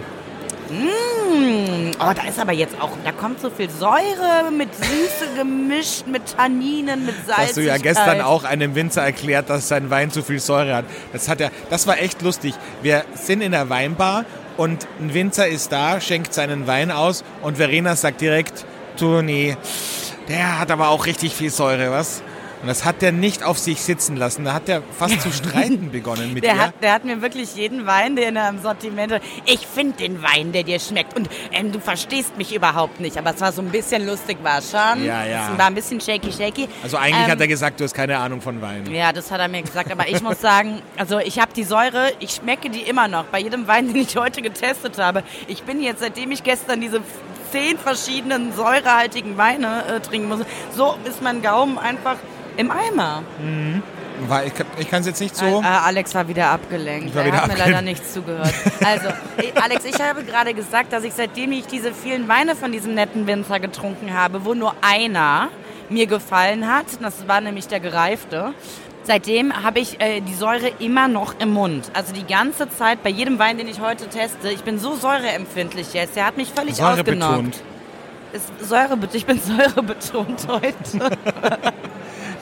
Mmh, 0.69 1.91
oh, 1.99 2.13
da 2.15 2.27
ist 2.27 2.39
aber 2.39 2.51
jetzt 2.51 2.79
auch, 2.79 2.91
da 3.03 3.11
kommt 3.11 3.39
so 3.39 3.49
viel 3.49 3.69
Säure 3.69 4.51
mit 4.55 4.69
Süße 4.75 5.35
gemischt, 5.35 6.07
mit 6.07 6.35
Tanninen, 6.35 7.05
mit 7.05 7.15
Salz. 7.25 7.37
Hast 7.37 7.57
du 7.57 7.61
ja 7.61 7.77
gestern 7.77 8.21
auch 8.21 8.43
einem 8.43 8.75
Winzer 8.75 9.03
erklärt, 9.03 9.49
dass 9.49 9.67
sein 9.67 9.89
Wein 9.89 10.11
zu 10.11 10.21
viel 10.23 10.39
Säure 10.39 10.75
hat. 10.75 10.85
Das 11.13 11.27
hat 11.27 11.41
er, 11.41 11.51
das 11.69 11.87
war 11.87 11.99
echt 11.99 12.21
lustig. 12.21 12.53
Wir 12.81 13.05
sind 13.15 13.41
in 13.41 13.51
der 13.51 13.69
Weinbar 13.69 14.25
und 14.57 14.87
ein 14.99 15.13
Winzer 15.13 15.47
ist 15.47 15.71
da, 15.71 15.99
schenkt 15.99 16.33
seinen 16.33 16.67
Wein 16.67 16.91
aus 16.91 17.23
und 17.41 17.57
Verena 17.57 17.95
sagt 17.95 18.21
direkt, 18.21 18.65
nee, 18.99 19.57
der 20.27 20.59
hat 20.59 20.71
aber 20.71 20.89
auch 20.89 21.05
richtig 21.05 21.35
viel 21.35 21.49
Säure, 21.49 21.91
was? 21.91 22.21
Und 22.65 22.69
das 22.69 22.83
hat 22.83 23.03
der 23.03 23.11
nicht 23.11 23.43
auf 23.43 23.59
sich 23.59 23.79
sitzen 23.83 24.15
lassen. 24.15 24.43
Da 24.43 24.53
hat 24.53 24.67
der 24.67 24.81
fast 24.97 25.21
zu 25.21 25.31
streiten 25.31 25.91
begonnen 25.91 26.33
mit 26.33 26.43
Der 26.43 26.55
ihr. 26.55 26.59
hat, 26.59 26.73
der 26.81 26.93
hat 26.93 27.05
mir 27.05 27.21
wirklich 27.21 27.53
jeden 27.55 27.85
Wein, 27.85 28.15
den 28.15 28.35
er 28.35 28.49
im 28.49 28.59
Sortiment 28.59 29.13
hat. 29.13 29.21
Ich 29.45 29.67
finde 29.67 29.97
den 29.97 30.23
Wein, 30.23 30.51
der 30.51 30.63
dir 30.63 30.79
schmeckt. 30.79 31.15
Und 31.15 31.29
ähm, 31.51 31.71
du 31.71 31.79
verstehst 31.79 32.35
mich 32.39 32.55
überhaupt 32.55 32.99
nicht. 32.99 33.19
Aber 33.19 33.35
es 33.35 33.39
war 33.39 33.51
so 33.51 33.61
ein 33.61 33.69
bisschen 33.69 34.07
lustig, 34.07 34.39
war 34.41 34.63
schon. 34.63 35.05
Ja, 35.05 35.23
ja. 35.23 35.51
Es 35.53 35.59
war 35.59 35.67
ein 35.67 35.75
bisschen 35.75 36.01
shaky, 36.01 36.31
shaky. 36.31 36.67
also 36.81 36.97
eigentlich 36.97 37.25
Ähm, 37.25 37.31
hat 37.33 37.39
er 37.39 37.47
gesagt, 37.47 37.79
du 37.79 37.83
hast 37.83 37.93
keine 37.93 38.17
Ahnung 38.17 38.41
von 38.41 38.59
Wein. 38.63 38.91
Ja, 38.91 39.13
das 39.13 39.29
hat 39.29 39.39
er 39.41 39.47
mir 39.47 39.61
gesagt. 39.61 39.91
Aber 39.91 40.07
ich 40.09 40.23
muss 40.23 40.41
sagen, 40.41 40.81
also 40.97 41.19
ich 41.19 41.37
habe 41.37 41.53
die 41.55 41.65
Säure, 41.65 42.13
ich 42.19 42.31
schmecke 42.31 42.71
die 42.71 42.81
immer 42.81 43.07
noch. 43.07 43.25
Bei 43.25 43.37
jedem 43.41 43.67
Wein, 43.67 43.85
den 43.93 43.97
ich 43.97 44.17
heute 44.17 44.41
getestet 44.41 44.97
habe. 44.97 45.21
Ich 45.47 45.61
bin 45.61 45.83
jetzt, 45.83 45.99
seitdem 45.99 46.31
ich 46.31 46.41
gestern 46.43 46.81
diese 46.81 46.99
zehn 47.51 47.77
verschiedenen 47.77 48.53
säurehaltigen 48.53 49.37
Weine 49.37 49.83
äh, 49.85 49.99
trinken 49.99 50.29
muss, 50.29 50.39
so 50.75 50.95
ist 51.07 51.21
mein 51.21 51.43
Gaumen 51.43 51.77
einfach 51.77 52.15
im 52.57 52.71
Eimer. 52.71 53.23
War- 54.27 54.45
Ich, 54.45 54.53
ich 54.79 54.89
kann 54.89 55.01
es 55.01 55.07
jetzt 55.07 55.19
nicht 55.21 55.35
so. 55.35 55.45
Äh, 55.45 55.65
Alex 55.65 56.15
war 56.15 56.27
wieder 56.27 56.47
abgelenkt. 56.49 57.09
Ich 57.09 57.15
war 57.15 57.21
er 57.23 57.27
wieder 57.27 57.37
hat 57.41 57.47
mir 57.47 57.53
abgelenkt. 57.53 57.73
leider 57.73 57.81
nichts 57.85 58.13
zugehört. 58.13 58.53
Also, 58.85 59.09
Alex, 59.61 59.85
ich 59.85 59.99
habe 60.01 60.23
gerade 60.23 60.53
gesagt, 60.53 60.93
dass 60.93 61.03
ich 61.03 61.13
seitdem 61.13 61.51
ich 61.51 61.67
diese 61.67 61.93
vielen 61.93 62.27
Weine 62.27 62.55
von 62.55 62.71
diesem 62.71 62.93
netten 62.93 63.27
Winzer 63.27 63.59
getrunken 63.59 64.13
habe, 64.13 64.45
wo 64.45 64.53
nur 64.53 64.73
einer 64.81 65.49
mir 65.89 66.07
gefallen 66.07 66.67
hat, 66.67 66.85
das 67.01 67.27
war 67.27 67.41
nämlich 67.41 67.67
der 67.67 67.79
gereifte, 67.79 68.53
seitdem 69.03 69.63
habe 69.63 69.79
ich 69.79 70.01
äh, 70.01 70.19
die 70.21 70.33
Säure 70.33 70.71
immer 70.79 71.07
noch 71.07 71.35
im 71.39 71.51
Mund. 71.51 71.91
Also 71.93 72.11
die 72.13 72.25
ganze 72.25 72.67
Zeit, 72.69 73.03
bei 73.03 73.09
jedem 73.11 73.37
Wein, 73.37 73.57
den 73.59 73.67
ich 73.67 73.79
heute 73.81 74.07
teste, 74.07 74.49
ich 74.49 74.63
bin 74.63 74.79
so 74.79 74.95
säureempfindlich 74.95 75.93
jetzt, 75.93 76.15
der 76.15 76.25
hat 76.25 76.37
mich 76.37 76.51
völlig 76.51 76.75
Säure 76.77 77.01
ausgenockt. 77.01 77.05
betont. 77.35 77.61
Ist 78.33 78.51
Säure, 78.67 78.97
ich 79.13 79.25
bin 79.27 79.39
säurebetont 79.39 80.47
heute. 80.49 81.17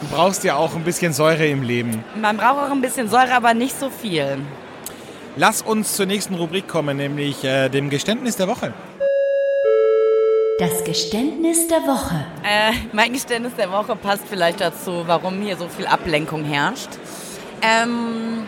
Du 0.03 0.17
brauchst 0.17 0.43
ja 0.43 0.57
auch 0.57 0.75
ein 0.75 0.83
bisschen 0.83 1.13
Säure 1.13 1.45
im 1.47 1.63
Leben. 1.63 2.03
Man 2.19 2.35
braucht 2.35 2.57
auch 2.57 2.71
ein 2.71 2.81
bisschen 2.81 3.07
Säure, 3.07 3.33
aber 3.33 3.53
nicht 3.53 3.79
so 3.79 3.89
viel. 3.89 4.37
Lass 5.37 5.61
uns 5.61 5.95
zur 5.95 6.05
nächsten 6.05 6.35
Rubrik 6.35 6.67
kommen, 6.67 6.97
nämlich 6.97 7.43
äh, 7.45 7.69
dem 7.69 7.89
Geständnis 7.89 8.35
der 8.35 8.49
Woche. 8.49 8.73
Das 10.59 10.83
Geständnis 10.83 11.69
der 11.69 11.83
Woche. 11.83 12.25
Äh, 12.43 12.73
mein 12.91 13.13
Geständnis 13.13 13.53
der 13.55 13.71
Woche 13.71 13.95
passt 13.95 14.23
vielleicht 14.29 14.59
dazu, 14.59 15.03
warum 15.05 15.41
hier 15.41 15.55
so 15.55 15.69
viel 15.69 15.87
Ablenkung 15.87 16.43
herrscht. 16.43 16.89
Ähm, 17.61 18.45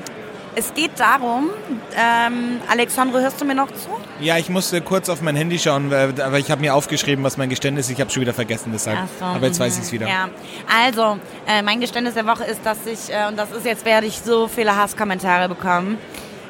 es 0.55 0.73
geht 0.73 0.99
darum, 0.99 1.49
ähm, 1.95 2.61
Alexandre, 2.69 3.21
hörst 3.21 3.39
du 3.41 3.45
mir 3.45 3.55
noch 3.55 3.67
zu? 3.67 3.89
Ja, 4.19 4.37
ich 4.37 4.49
musste 4.49 4.81
kurz 4.81 5.09
auf 5.09 5.21
mein 5.21 5.35
Handy 5.35 5.59
schauen, 5.59 5.93
aber 5.93 6.39
ich 6.39 6.49
habe 6.49 6.61
mir 6.61 6.73
aufgeschrieben, 6.73 7.23
was 7.23 7.37
mein 7.37 7.49
Geständnis 7.49 7.87
ist. 7.87 7.93
Ich 7.93 8.01
habe 8.01 8.09
schon 8.09 8.21
wieder 8.21 8.33
vergessen, 8.33 8.71
deshalb. 8.73 8.99
So, 9.19 9.25
aber 9.25 9.47
jetzt 9.47 9.59
weiß 9.59 9.77
ich 9.77 9.83
es 9.83 9.91
wieder. 9.91 10.07
Ja, 10.07 10.29
also, 10.83 11.19
äh, 11.47 11.61
mein 11.61 11.81
Geständnis 11.81 12.13
der 12.13 12.25
Woche 12.25 12.45
ist, 12.45 12.65
dass 12.65 12.85
ich, 12.85 13.13
äh, 13.13 13.27
und 13.27 13.37
das 13.37 13.51
ist 13.51 13.65
jetzt, 13.65 13.85
werde 13.85 14.07
ich 14.07 14.19
so 14.19 14.47
viele 14.47 14.75
Hasskommentare 14.75 15.49
bekommen, 15.49 15.97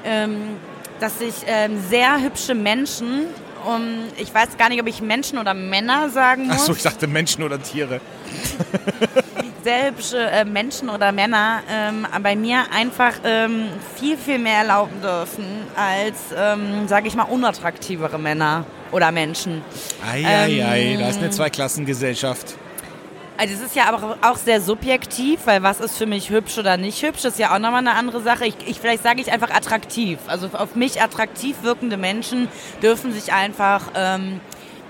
ähm, 0.04 0.58
dass 1.00 1.20
ich 1.20 1.34
ähm, 1.48 1.82
sehr 1.90 2.22
hübsche 2.22 2.54
Menschen, 2.54 3.28
um, 3.66 3.82
ich 4.18 4.34
weiß 4.34 4.58
gar 4.58 4.70
nicht, 4.70 4.80
ob 4.80 4.88
ich 4.88 5.02
Menschen 5.02 5.40
oder 5.40 5.56
Männer 5.56 6.10
sagen 6.10 6.48
muss. 6.48 6.58
Achso, 6.58 6.74
ich 6.74 6.84
dachte 6.84 7.08
Menschen 7.08 7.44
oder 7.44 7.62
Tiere. 7.62 8.00
sehr 9.64 9.88
hübsche 9.88 10.20
äh, 10.20 10.46
Menschen 10.46 10.90
oder 10.90 11.12
Männer 11.12 11.62
ähm, 11.70 12.06
bei 12.22 12.36
mir 12.36 12.66
einfach 12.72 13.14
ähm, 13.24 13.66
viel, 13.96 14.16
viel 14.18 14.38
mehr 14.38 14.60
erlauben 14.60 15.02
dürfen 15.02 15.46
als, 15.76 16.18
ähm, 16.38 16.88
sage 16.88 17.08
ich 17.08 17.16
mal, 17.16 17.24
unattraktivere 17.24 18.20
Männer 18.20 18.66
oder 18.92 19.12
Menschen. 19.12 19.64
Eieiei, 20.08 20.94
Ähm, 20.94 21.00
da 21.00 21.10
ist 21.10 21.18
eine 21.18 21.32
Zweiklassengesellschaft. 21.32 22.56
Also 23.38 23.54
es 23.54 23.62
ist 23.62 23.76
ja 23.76 23.86
aber 23.92 24.18
auch 24.22 24.38
sehr 24.38 24.62
subjektiv, 24.62 25.42
weil 25.46 25.62
was 25.62 25.82
ist 25.82 25.98
für 25.98 26.06
mich 26.06 26.30
hübsch 26.30 26.58
oder 26.58 26.78
nicht 26.78 27.02
hübsch, 27.04 27.26
ist 27.26 27.38
ja 27.38 27.54
auch 27.54 27.60
nochmal 27.60 27.80
eine 27.80 27.96
andere 27.96 28.22
Sache. 28.22 28.46
Ich, 28.46 28.56
ich 28.66 28.80
vielleicht 28.80 29.04
sage 29.04 29.20
ich 29.20 29.32
einfach 29.32 29.50
attraktiv. 29.50 30.20
Also 30.28 30.50
auf 30.54 30.76
mich 30.76 31.02
attraktiv 31.02 31.58
wirkende 31.62 31.98
Menschen 31.98 32.48
dürfen 32.82 33.12
sich 33.12 33.34
einfach 33.34 33.92
ähm, 33.96 34.40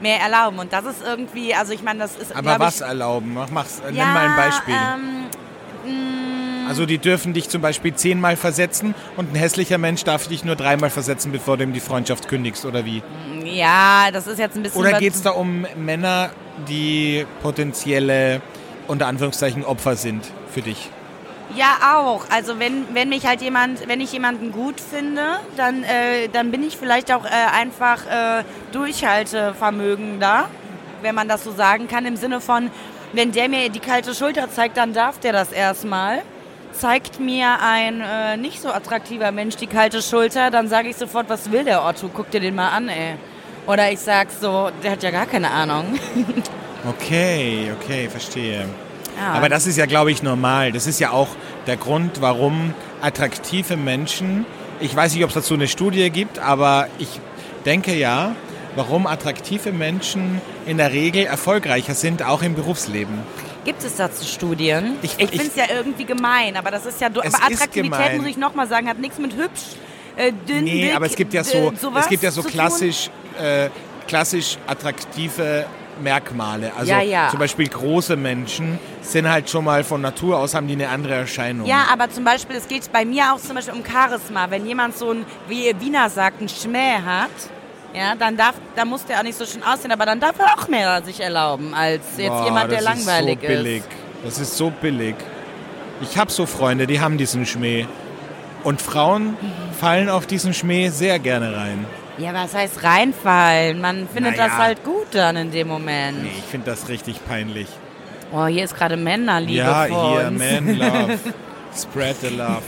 mehr 0.01 0.19
erlauben. 0.19 0.59
Und 0.59 0.73
das 0.73 0.85
ist 0.85 1.01
irgendwie, 1.03 1.53
also 1.53 1.73
ich 1.73 1.83
meine, 1.83 1.99
das 1.99 2.15
ist, 2.15 2.35
Aber 2.35 2.59
was 2.59 2.77
ich, 2.77 2.81
erlauben? 2.87 3.33
Mach, 3.33 3.49
mach's, 3.49 3.81
nenn 3.85 3.95
ja, 3.95 4.05
mal 4.05 4.27
ein 4.29 4.35
Beispiel. 4.35 4.75
Ähm, 4.75 6.67
Also 6.67 6.85
die 6.85 6.97
dürfen 6.97 7.33
dich 7.33 7.47
zum 7.47 7.61
Beispiel 7.61 7.93
zehnmal 7.93 8.35
versetzen 8.35 8.95
und 9.17 9.31
ein 9.31 9.35
hässlicher 9.35 9.77
Mensch 9.77 10.03
darf 10.03 10.27
dich 10.27 10.43
nur 10.43 10.55
dreimal 10.55 10.89
versetzen, 10.89 11.31
bevor 11.31 11.57
du 11.57 11.63
ihm 11.63 11.73
die 11.73 11.79
Freundschaft 11.79 12.27
kündigst, 12.27 12.65
oder 12.65 12.85
wie? 12.85 13.03
ja, 13.43 14.09
das 14.11 14.25
ist 14.27 14.39
jetzt 14.39 14.55
ein 14.55 14.63
bisschen... 14.63 14.81
Oder 14.81 14.93
geht 14.99 15.13
es 15.13 15.21
da 15.21 15.29
um 15.31 15.67
Männer, 15.77 16.31
die 16.67 17.25
potenzielle, 17.43 18.41
unter 18.87 19.07
Anführungszeichen, 19.07 19.63
Opfer 19.63 19.95
sind 19.95 20.25
für 20.51 20.61
dich? 20.61 20.89
Ja, 21.53 21.95
auch. 21.97 22.25
Also 22.29 22.59
wenn, 22.59 22.93
wenn 22.93 23.09
mich 23.09 23.25
halt 23.25 23.41
jemand, 23.41 23.87
wenn 23.87 24.01
ich 24.01 24.11
jemanden 24.11 24.51
gut 24.51 24.81
finde, 24.81 25.39
dann, 25.55 25.83
äh, 25.83 26.27
dann 26.27 26.51
bin 26.51 26.63
ich 26.63 26.77
vielleicht 26.77 27.13
auch 27.13 27.25
äh, 27.25 27.29
einfach 27.29 28.05
äh, 28.07 28.43
durchhaltevermögender, 28.71 30.49
wenn 31.01 31.15
man 31.15 31.27
das 31.27 31.43
so 31.43 31.51
sagen 31.51 31.87
kann, 31.87 32.05
im 32.05 32.15
Sinne 32.15 32.41
von, 32.41 32.71
wenn 33.13 33.31
der 33.31 33.47
mir 33.47 33.69
die 33.69 33.79
kalte 33.79 34.15
Schulter 34.15 34.49
zeigt, 34.49 34.77
dann 34.77 34.93
darf 34.93 35.19
der 35.19 35.33
das 35.33 35.51
erstmal. 35.51 36.23
Zeigt 36.73 37.19
mir 37.19 37.59
ein 37.61 38.01
äh, 38.01 38.35
nicht 38.37 38.61
so 38.61 38.69
attraktiver 38.69 39.31
Mensch 39.31 39.55
die 39.55 39.67
kalte 39.67 40.01
Schulter, 40.01 40.51
dann 40.51 40.67
sage 40.67 40.89
ich 40.89 40.97
sofort, 40.97 41.29
was 41.29 41.51
will 41.51 41.63
der 41.63 41.85
Otto? 41.85 42.09
Guck 42.13 42.31
dir 42.31 42.41
den 42.41 42.55
mal 42.55 42.69
an, 42.69 42.89
ey. 42.89 43.15
Oder 43.67 43.91
ich 43.91 43.99
sag 43.99 44.27
so, 44.29 44.69
der 44.83 44.91
hat 44.91 45.03
ja 45.03 45.11
gar 45.11 45.25
keine 45.25 45.51
Ahnung. 45.51 45.97
Okay, 46.87 47.71
okay, 47.75 48.07
verstehe. 48.07 48.67
Ja. 49.17 49.33
Aber 49.33 49.49
das 49.49 49.65
ist 49.67 49.77
ja, 49.77 49.85
glaube 49.85 50.11
ich, 50.11 50.23
normal. 50.23 50.71
Das 50.71 50.87
ist 50.87 50.99
ja 50.99 51.11
auch 51.11 51.29
der 51.67 51.77
Grund, 51.77 52.21
warum 52.21 52.73
attraktive 53.01 53.77
Menschen, 53.77 54.45
ich 54.79 54.95
weiß 54.95 55.13
nicht, 55.13 55.23
ob 55.23 55.29
es 55.29 55.35
dazu 55.35 55.53
eine 55.53 55.67
Studie 55.67 56.09
gibt, 56.09 56.39
aber 56.39 56.87
ich 56.99 57.07
denke 57.65 57.93
ja, 57.95 58.35
warum 58.75 59.07
attraktive 59.07 59.71
Menschen 59.71 60.41
in 60.65 60.77
der 60.77 60.91
Regel 60.91 61.25
erfolgreicher 61.25 61.93
sind, 61.93 62.23
auch 62.23 62.41
im 62.43 62.55
Berufsleben. 62.55 63.19
Gibt 63.63 63.83
es 63.83 63.95
dazu 63.95 64.25
Studien? 64.25 64.97
Ich- 65.01 65.13
Ich, 65.17 65.21
ich- 65.23 65.29
finde 65.41 65.45
es 65.47 65.55
ja 65.55 65.75
irgendwie 65.75 66.05
gemein, 66.05 66.55
aber 66.57 66.71
das 66.71 66.85
ist 66.85 66.99
ja... 67.01 67.07
Aber 67.07 67.23
Attraktivität, 67.25 68.17
muss 68.17 68.27
ich 68.27 68.37
nochmal 68.37 68.67
sagen, 68.67 68.87
hat 68.89 68.99
nichts 68.99 69.17
mit 69.17 69.33
hübsch, 69.35 69.61
äh, 70.17 70.31
dünn, 70.47 70.65
Nee, 70.65 70.81
dick, 70.83 70.95
aber 70.95 71.05
es 71.07 71.15
gibt 71.15 71.33
ja 71.33 71.43
so, 71.43 71.73
es 71.97 72.07
gibt 72.09 72.21
ja 72.21 72.31
so 72.31 72.43
klassisch, 72.43 73.09
äh, 73.41 73.69
klassisch 74.07 74.57
attraktive 74.67 75.65
Merkmale. 76.01 76.71
Also 76.77 76.91
Ja, 76.91 77.01
ja. 77.01 77.29
zum 77.29 77.39
Beispiel 77.39 77.67
große 77.67 78.15
Menschen 78.15 78.79
sind 79.01 79.29
halt 79.29 79.49
schon 79.49 79.65
mal 79.65 79.83
von 79.83 80.01
Natur 80.01 80.37
aus 80.37 80.53
haben 80.53 80.67
die 80.67 80.73
eine 80.73 80.89
andere 80.89 81.15
Erscheinung. 81.15 81.65
Ja, 81.67 81.85
aber 81.91 82.09
zum 82.09 82.23
Beispiel, 82.23 82.55
es 82.55 82.67
geht 82.67 82.91
bei 82.91 83.05
mir 83.05 83.33
auch 83.33 83.39
zum 83.39 83.55
Beispiel 83.55 83.73
um 83.73 83.83
Charisma. 83.85 84.49
Wenn 84.49 84.65
jemand 84.65 84.97
so 84.97 85.11
ein, 85.11 85.25
wie 85.47 85.67
ihr 85.67 85.79
Wiener 85.79 86.09
sagt, 86.09 86.41
ein 86.41 86.49
Schmäh 86.49 86.97
hat, 87.05 87.29
ja, 87.93 88.15
dann 88.15 88.35
darf, 88.35 88.55
dann 88.75 88.89
muss 88.89 89.05
der 89.05 89.19
auch 89.19 89.23
nicht 89.23 89.37
so 89.37 89.45
schön 89.45 89.63
aussehen, 89.63 89.91
aber 89.91 90.05
dann 90.05 90.19
darf 90.19 90.37
er 90.37 90.57
auch 90.57 90.67
mehr 90.67 91.01
sich 91.03 91.21
erlauben 91.21 91.73
als 91.73 92.03
jetzt 92.17 92.29
Boah, 92.29 92.45
jemand, 92.45 92.71
der 92.71 92.81
das 92.81 92.85
langweilig 92.85 93.41
ist. 93.41 93.49
So 93.49 93.63
billig. 93.63 93.83
Das 94.23 94.39
ist 94.39 94.57
so 94.57 94.69
billig. 94.69 95.15
Ich 96.01 96.17
habe 96.17 96.31
so 96.31 96.45
Freunde, 96.45 96.87
die 96.87 96.99
haben 96.99 97.17
diesen 97.17 97.45
Schmäh. 97.45 97.85
Und 98.63 98.81
Frauen 98.81 99.37
fallen 99.79 100.09
auf 100.09 100.25
diesen 100.25 100.53
Schmäh 100.53 100.89
sehr 100.89 101.19
gerne 101.19 101.55
rein. 101.55 101.85
Ja, 102.17 102.33
was 102.33 102.53
heißt 102.53 102.83
reinfallen? 102.83 103.81
Man 103.81 104.07
findet 104.07 104.37
Naja. 104.37 104.47
das 104.49 104.57
halt 104.57 104.83
gut 104.83 105.07
dann 105.11 105.35
in 105.35 105.51
dem 105.51 105.67
Moment. 105.67 106.23
Nee, 106.23 106.31
ich 106.37 106.43
finde 106.45 106.71
das 106.71 106.87
richtig 106.87 107.19
peinlich. 107.27 107.67
Oh, 108.31 108.45
hier 108.45 108.63
ist 108.63 108.75
gerade 108.75 108.97
Männerliebe 108.97 109.59
ja, 109.59 109.85
vor 109.87 110.19
hier, 110.19 110.27
uns. 110.27 110.39
man 110.39 110.77
love. 110.77 111.19
Spread 111.77 112.15
the 112.21 112.29
love. 112.29 112.61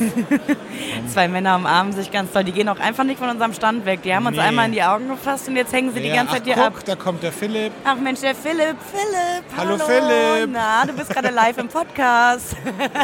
Zwei 1.14 1.30
Männer 1.30 1.56
umarmen 1.56 1.94
sich 1.94 2.12
ganz 2.12 2.34
toll. 2.34 2.44
Die 2.44 2.52
gehen 2.52 2.68
auch 2.68 2.80
einfach 2.80 3.06
nicht 3.06 3.20
von 3.20 3.30
unserem 3.30 3.54
Stand 3.54 3.86
weg. 3.86 4.02
Die 4.04 4.14
haben 4.14 4.26
uns 4.26 4.36
Nee. 4.36 4.44
einmal 4.44 4.66
in 4.66 4.74
die 4.74 4.84
Augen 4.84 5.08
gefasst 5.08 5.48
und 5.48 5.56
jetzt 5.56 5.72
hängen 5.72 5.94
sie 5.94 6.02
die 6.02 6.10
Ja, 6.10 6.16
ganze 6.16 6.32
ach, 6.32 6.36
Zeit 6.40 6.44
hier 6.46 6.56
guck, 6.56 6.66
ab. 6.66 6.74
da 6.86 6.96
kommt 6.96 7.24
der 7.24 7.32
Philipp. 7.32 7.72
Ach 7.86 7.96
Mensch, 7.96 8.20
der 8.20 8.36
Philipp, 8.36 8.76
Philipp. 8.92 9.46
Hallo, 9.56 9.78
Philipp. 9.78 10.50
Na, 10.52 10.86
du 10.86 10.92
bist 10.92 11.10
gerade 11.10 11.30
live 11.30 11.58
im 11.58 11.70
Podcast. 11.70 12.58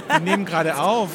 Wir 0.09 0.19
nehmen 0.19 0.43
gerade 0.45 0.77
auf. 0.77 1.09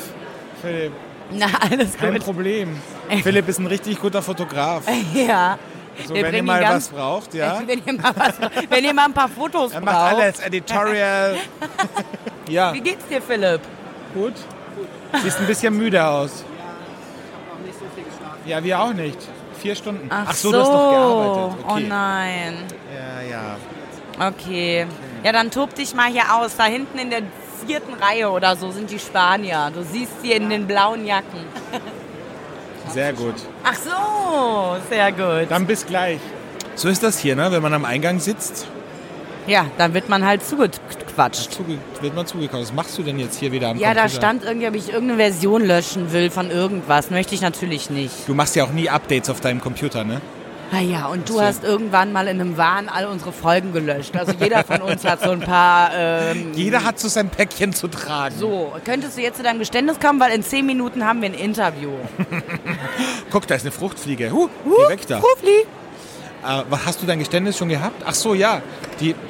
Philipp, 0.62 0.92
Na, 1.30 1.46
alles 1.70 1.96
kein 1.96 2.14
gut. 2.14 2.24
Problem. 2.24 2.80
Philipp 3.22 3.48
ist 3.48 3.58
ein 3.58 3.66
richtig 3.66 4.00
guter 4.00 4.22
Fotograf. 4.22 4.82
Ja. 5.14 5.58
So, 6.06 6.14
Wir 6.14 6.22
wenn 6.22 6.34
ihr 6.36 6.42
mal 6.44 6.62
was 6.62 6.88
braucht, 6.88 7.34
ja. 7.42 7.60
Wenn, 7.66 7.82
ihr 7.84 7.92
mal 8.00 8.12
was, 8.14 8.34
wenn 8.70 8.84
ihr 8.84 8.94
mal 8.94 9.06
ein 9.06 9.12
paar 9.12 9.28
Fotos 9.28 9.72
Er 9.72 9.80
braucht. 9.80 9.84
macht 9.94 10.14
alles, 10.14 10.38
Editorial. 10.40 11.36
ja, 12.48 12.72
Wie 12.72 12.80
geht's 12.80 13.04
dir, 13.08 13.20
Philipp? 13.20 13.60
gut. 14.14 14.34
Siehst 15.22 15.40
ein 15.40 15.46
bisschen 15.48 15.76
müde 15.76 16.04
aus. 16.06 16.44
Ja, 18.46 18.62
wir 18.62 18.80
auch 18.80 18.92
nicht. 18.92 19.18
Vier 19.60 19.74
Stunden. 19.74 20.08
Ach, 20.08 20.32
so, 20.34 20.52
du 20.52 20.58
hast 20.60 20.68
noch 20.72 20.90
gearbeitet. 20.90 21.64
Oh 21.66 21.72
Okay. 21.72 21.86
nein. 21.88 22.54
Ja, 22.94 23.28
ja. 23.28 24.28
Okay. 24.28 24.86
Ja, 25.24 25.32
dann 25.32 25.50
tob 25.50 25.74
dich 25.74 25.94
mal 25.94 26.06
hier 26.10 26.32
aus. 26.32 26.56
Da 26.56 26.64
hinten 26.66 26.96
in 26.98 27.10
der 27.10 27.22
vierten 27.66 27.94
Reihe 27.94 28.30
oder 28.30 28.56
so 28.56 28.70
sind 28.70 28.90
die 28.90 28.98
Spanier. 28.98 29.70
Du 29.74 29.82
siehst 29.82 30.22
sie 30.22 30.32
in 30.32 30.48
den 30.50 30.66
blauen 30.66 31.06
Jacken. 31.06 31.40
Sehr 32.88 33.12
gut. 33.12 33.34
Ach 33.64 33.74
so, 33.74 34.76
sehr 34.88 35.12
gut. 35.12 35.50
Dann 35.50 35.66
bis 35.66 35.84
gleich. 35.84 36.20
So 36.74 36.88
ist 36.88 37.02
das 37.02 37.18
hier, 37.18 37.36
ne? 37.36 37.50
wenn 37.52 37.60
man 37.62 37.74
am 37.74 37.84
Eingang 37.84 38.18
sitzt. 38.20 38.66
Ja, 39.46 39.66
dann 39.78 39.94
wird 39.94 40.08
man 40.08 40.24
halt 40.26 40.44
zugequatscht. 40.44 41.52
Zuge 41.52 41.78
wird 42.00 42.14
man 42.14 42.26
zugekauft. 42.26 42.64
Was 42.64 42.72
machst 42.72 42.98
du 42.98 43.02
denn 43.02 43.18
jetzt 43.18 43.38
hier 43.38 43.50
wieder 43.50 43.68
am 43.70 43.78
Ja, 43.78 43.94
da 43.94 44.02
Computer? 44.02 44.16
stand 44.20 44.44
irgendwie, 44.44 44.68
ob 44.68 44.74
ich 44.74 44.92
irgendeine 44.92 45.16
Version 45.18 45.64
löschen 45.64 46.12
will 46.12 46.30
von 46.30 46.50
irgendwas. 46.50 47.10
Möchte 47.10 47.34
ich 47.34 47.40
natürlich 47.40 47.88
nicht. 47.90 48.12
Du 48.26 48.34
machst 48.34 48.56
ja 48.56 48.64
auch 48.64 48.70
nie 48.72 48.88
Updates 48.90 49.30
auf 49.30 49.40
deinem 49.40 49.60
Computer, 49.60 50.04
ne? 50.04 50.20
Naja, 50.70 51.06
und 51.06 51.28
du 51.28 51.34
so. 51.34 51.42
hast 51.42 51.64
irgendwann 51.64 52.12
mal 52.12 52.28
in 52.28 52.40
einem 52.40 52.56
Wahn 52.58 52.88
all 52.88 53.06
unsere 53.06 53.32
Folgen 53.32 53.72
gelöscht. 53.72 54.14
Also 54.16 54.32
jeder 54.38 54.64
von 54.64 54.82
uns 54.82 55.02
hat 55.04 55.22
so 55.22 55.30
ein 55.30 55.40
paar. 55.40 55.90
Ähm, 55.94 56.52
Jeder 56.54 56.84
hat 56.84 56.98
so 57.00 57.08
sein 57.08 57.30
Päckchen 57.30 57.72
zu 57.72 57.88
tragen. 57.88 58.34
so, 58.38 58.72
könntest 58.84 59.16
du 59.16 59.22
jetzt 59.22 59.38
zu 59.38 59.42
deinem 59.42 59.60
Geständnis 59.60 59.98
kommen, 59.98 60.20
weil 60.20 60.32
in 60.32 60.42
zehn 60.42 60.66
Minuten 60.66 61.04
haben 61.06 61.22
wir 61.22 61.30
ein 61.30 61.34
Interview. 61.34 61.92
Guck, 63.30 63.46
da 63.46 63.54
ist 63.54 63.62
eine 63.62 63.72
Fruchtfliege. 63.72 64.30
Huh, 64.30 64.48
geh 64.64 64.92
weg 64.92 65.06
da. 65.06 65.18
Rufli. 65.20 65.66
Äh, 66.46 66.64
was, 66.68 66.84
hast 66.86 67.02
du 67.02 67.06
dein 67.06 67.18
Geständnis 67.18 67.56
schon 67.56 67.68
gehabt? 67.70 68.02
Ach 68.06 68.14
so, 68.14 68.34
ja. 68.34 68.60
Die, 69.00 69.14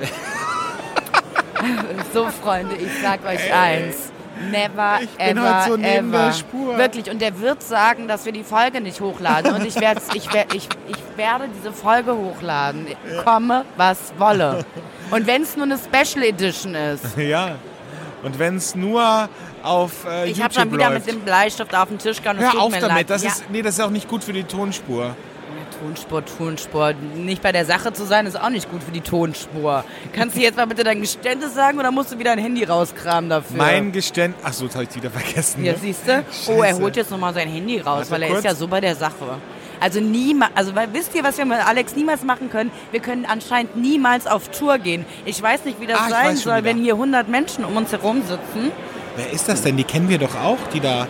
So, 2.14 2.27
Freunde, 2.42 2.77
ich 2.77 2.90
sag 3.03 3.24
euch 3.24 3.53
eins. 3.53 4.08
Never, 4.51 4.98
Ich 5.03 5.11
bin 5.11 5.38
ever, 5.38 5.61
heute 5.61 5.70
so 5.70 5.77
neben 5.77 6.09
ever. 6.09 6.24
der 6.24 6.33
Spur. 6.33 6.79
Wirklich. 6.79 7.11
Und 7.11 7.20
der 7.20 7.38
wird 7.40 7.62
sagen, 7.62 8.09
dass 8.09 8.24
wir 8.24 8.33
die 8.33 8.44
Folge 8.44 8.81
nicht 8.81 9.01
hochladen. 9.01 9.55
Und 9.55 9.66
ich, 9.66 9.81
werd's, 9.81 10.09
ich, 10.14 10.33
werd, 10.33 10.55
ich, 10.55 10.68
ich 10.88 11.16
werde 11.16 11.48
diese 11.57 11.72
Folge 11.72 12.14
hochladen. 12.14 12.87
Komme, 13.24 13.64
was 13.77 14.12
wolle. 14.18 14.64
Und 15.11 15.27
wenn 15.27 15.42
es 15.42 15.57
nur 15.57 15.64
eine 15.66 15.79
Special 15.79 16.24
Edition 16.24 16.74
ist. 16.74 17.05
ja. 17.16 17.57
Und 18.22 18.38
wenn 18.38 18.57
es 18.57 18.74
nur 18.74 19.29
auf 19.62 20.05
äh, 20.09 20.31
Ich 20.31 20.42
habe 20.42 20.53
schon 20.53 20.72
wieder 20.72 20.90
läuft. 20.90 21.07
mit 21.07 21.16
dem 21.16 21.20
Bleistift 21.22 21.74
auf 21.74 21.88
den 21.88 21.98
Tisch 21.98 22.18
es 22.18 22.24
Hör 22.24 22.61
auf 22.61 22.77
damit. 22.79 23.09
Das, 23.11 23.22
ja. 23.22 23.31
ist, 23.31 23.44
nee, 23.51 23.62
das 23.62 23.74
ist 23.79 23.81
auch 23.85 23.90
nicht 23.90 24.09
gut 24.09 24.24
für 24.24 24.33
die 24.33 24.44
Tonspur. 24.44 25.14
Tonspur, 25.80 26.24
Tonspur. 26.24 26.92
Nicht 27.14 27.42
bei 27.42 27.52
der 27.52 27.64
Sache 27.64 27.92
zu 27.92 28.04
sein, 28.04 28.26
ist 28.26 28.40
auch 28.40 28.50
nicht 28.50 28.70
gut 28.70 28.82
für 28.82 28.90
die 28.92 29.00
Tonspur. 29.00 29.84
Kannst 30.12 30.36
du 30.36 30.40
jetzt 30.40 30.56
mal 30.56 30.66
bitte 30.66 30.84
dein 30.84 31.00
Geständnis 31.00 31.54
sagen 31.54 31.78
oder 31.78 31.90
musst 31.90 32.12
du 32.12 32.18
wieder 32.18 32.32
ein 32.32 32.38
Handy 32.38 32.64
rauskramen 32.64 33.30
dafür? 33.30 33.56
Mein 33.56 33.92
Geständnis. 33.92 34.44
Ach 34.46 34.52
so, 34.52 34.66
das 34.66 34.74
habe 34.74 34.84
ich 34.84 34.94
wieder 34.94 35.10
vergessen. 35.10 35.64
Ja, 35.64 35.72
ne? 35.72 35.78
siehst 35.80 36.06
du? 36.08 36.24
Oh, 36.48 36.62
er 36.62 36.76
holt 36.78 36.96
jetzt 36.96 37.10
nochmal 37.10 37.34
sein 37.34 37.48
Handy 37.48 37.78
raus, 37.80 37.98
Warte 37.98 38.10
weil 38.10 38.22
er 38.22 38.28
kurz. 38.28 38.38
ist 38.40 38.44
ja 38.44 38.54
so 38.54 38.66
bei 38.68 38.80
der 38.80 38.96
Sache. 38.96 39.38
Also 39.80 40.00
niemals, 40.00 40.50
also 40.56 40.72
wisst 40.92 41.14
ihr, 41.14 41.22
was 41.22 41.38
wir 41.38 41.44
mit 41.44 41.58
Alex 41.64 41.94
niemals 41.94 42.24
machen 42.24 42.50
können? 42.50 42.70
Wir 42.90 43.00
können 43.00 43.24
anscheinend 43.24 43.76
niemals 43.76 44.26
auf 44.26 44.48
Tour 44.48 44.78
gehen. 44.78 45.04
Ich 45.24 45.40
weiß 45.40 45.64
nicht, 45.64 45.80
wie 45.80 45.86
das 45.86 46.00
Ah, 46.00 46.10
sein 46.10 46.36
soll, 46.36 46.64
wenn 46.64 46.78
hier 46.78 46.94
100 46.94 47.28
Menschen 47.28 47.64
um 47.64 47.76
uns 47.76 47.92
herum 47.92 48.22
sitzen. 48.22 48.72
Wer 49.16 49.30
ist 49.32 49.48
das 49.48 49.62
denn? 49.62 49.76
Die 49.76 49.84
kennen 49.84 50.08
wir 50.08 50.18
doch 50.18 50.34
auch, 50.34 50.58
die 50.74 50.80
da 50.80 51.06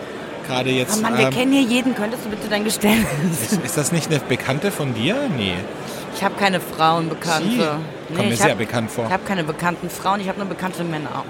gerade 0.49 0.69
jetzt. 0.71 0.97
Oh 0.97 1.01
Mann, 1.01 1.17
wir 1.17 1.27
ähm, 1.27 1.33
kennen 1.33 1.53
hier 1.53 1.61
jeden. 1.61 1.95
Könntest 1.95 2.25
du 2.25 2.29
bitte 2.29 2.49
dein 2.49 2.63
Geständnis? 2.63 3.51
ist, 3.51 3.63
ist 3.63 3.77
das 3.77 3.91
nicht 3.91 4.09
eine 4.09 4.19
Bekannte 4.19 4.71
von 4.71 4.93
dir? 4.93 5.15
Nee. 5.35 5.53
Ich 6.15 6.23
habe 6.23 6.35
keine 6.35 6.59
Frauenbekannte. 6.59 7.77
Sie 8.09 8.15
kommt 8.15 8.29
mir 8.29 8.35
sehr 8.35 8.51
hab- 8.51 8.57
bekannt 8.57 8.91
vor. 8.91 9.05
Ich 9.05 9.13
habe 9.13 9.23
keine 9.25 9.43
bekannten 9.43 9.89
Frauen, 9.89 10.19
ich 10.19 10.27
habe 10.27 10.39
nur 10.39 10.47
bekannte 10.47 10.83
Männer. 10.83 11.23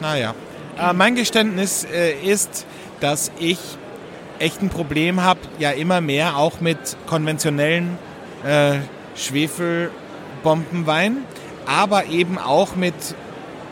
Naja. 0.00 0.34
Äh, 0.78 0.92
mein 0.92 1.14
Geständnis 1.14 1.84
äh, 1.84 2.12
ist, 2.12 2.66
dass 3.00 3.30
ich 3.38 3.58
echt 4.38 4.62
ein 4.62 4.68
Problem 4.68 5.22
habe, 5.22 5.40
ja 5.58 5.70
immer 5.70 6.00
mehr 6.00 6.36
auch 6.36 6.60
mit 6.60 6.78
konventionellen 7.06 7.98
äh, 8.44 8.78
Schwefelbombenwein, 9.14 11.18
aber 11.66 12.06
eben 12.06 12.38
auch 12.38 12.76
mit 12.76 12.94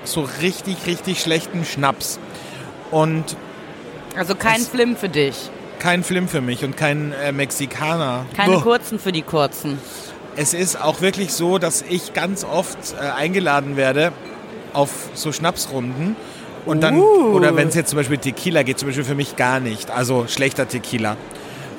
so 0.04 0.26
richtig, 0.40 0.86
richtig 0.86 1.20
schlechten 1.20 1.64
Schnaps. 1.64 2.18
Und 2.90 3.36
Also 4.16 4.34
kein 4.34 4.60
Es- 4.60 4.68
Flim 4.68 4.96
für 4.96 5.08
dich. 5.08 5.34
kein 5.78 6.02
Film 6.04 6.28
für 6.28 6.40
mich 6.40 6.64
und 6.64 6.76
kein 6.76 7.12
äh, 7.12 7.32
Mexikaner. 7.32 8.26
Keine 8.36 8.56
Buh. 8.56 8.60
kurzen 8.62 8.98
für 8.98 9.12
die 9.12 9.22
kurzen. 9.22 9.78
Es 10.36 10.54
ist 10.54 10.80
auch 10.80 11.00
wirklich 11.00 11.32
so, 11.32 11.58
dass 11.58 11.82
ich 11.82 12.12
ganz 12.14 12.44
oft 12.44 12.76
äh, 13.00 13.04
eingeladen 13.10 13.76
werde 13.76 14.12
auf 14.72 14.90
so 15.14 15.30
Schnapsrunden. 15.32 16.16
Und 16.66 16.80
dann, 16.82 16.96
Uh. 16.96 17.32
oder 17.34 17.54
wenn 17.56 17.68
es 17.68 17.74
jetzt 17.74 17.90
zum 17.90 17.98
Beispiel 17.98 18.16
Tequila 18.18 18.62
geht, 18.62 18.78
zum 18.78 18.88
Beispiel 18.88 19.04
für 19.04 19.14
mich 19.14 19.36
gar 19.36 19.60
nicht. 19.60 19.90
Also 19.90 20.26
schlechter 20.26 20.66
Tequila. 20.66 21.16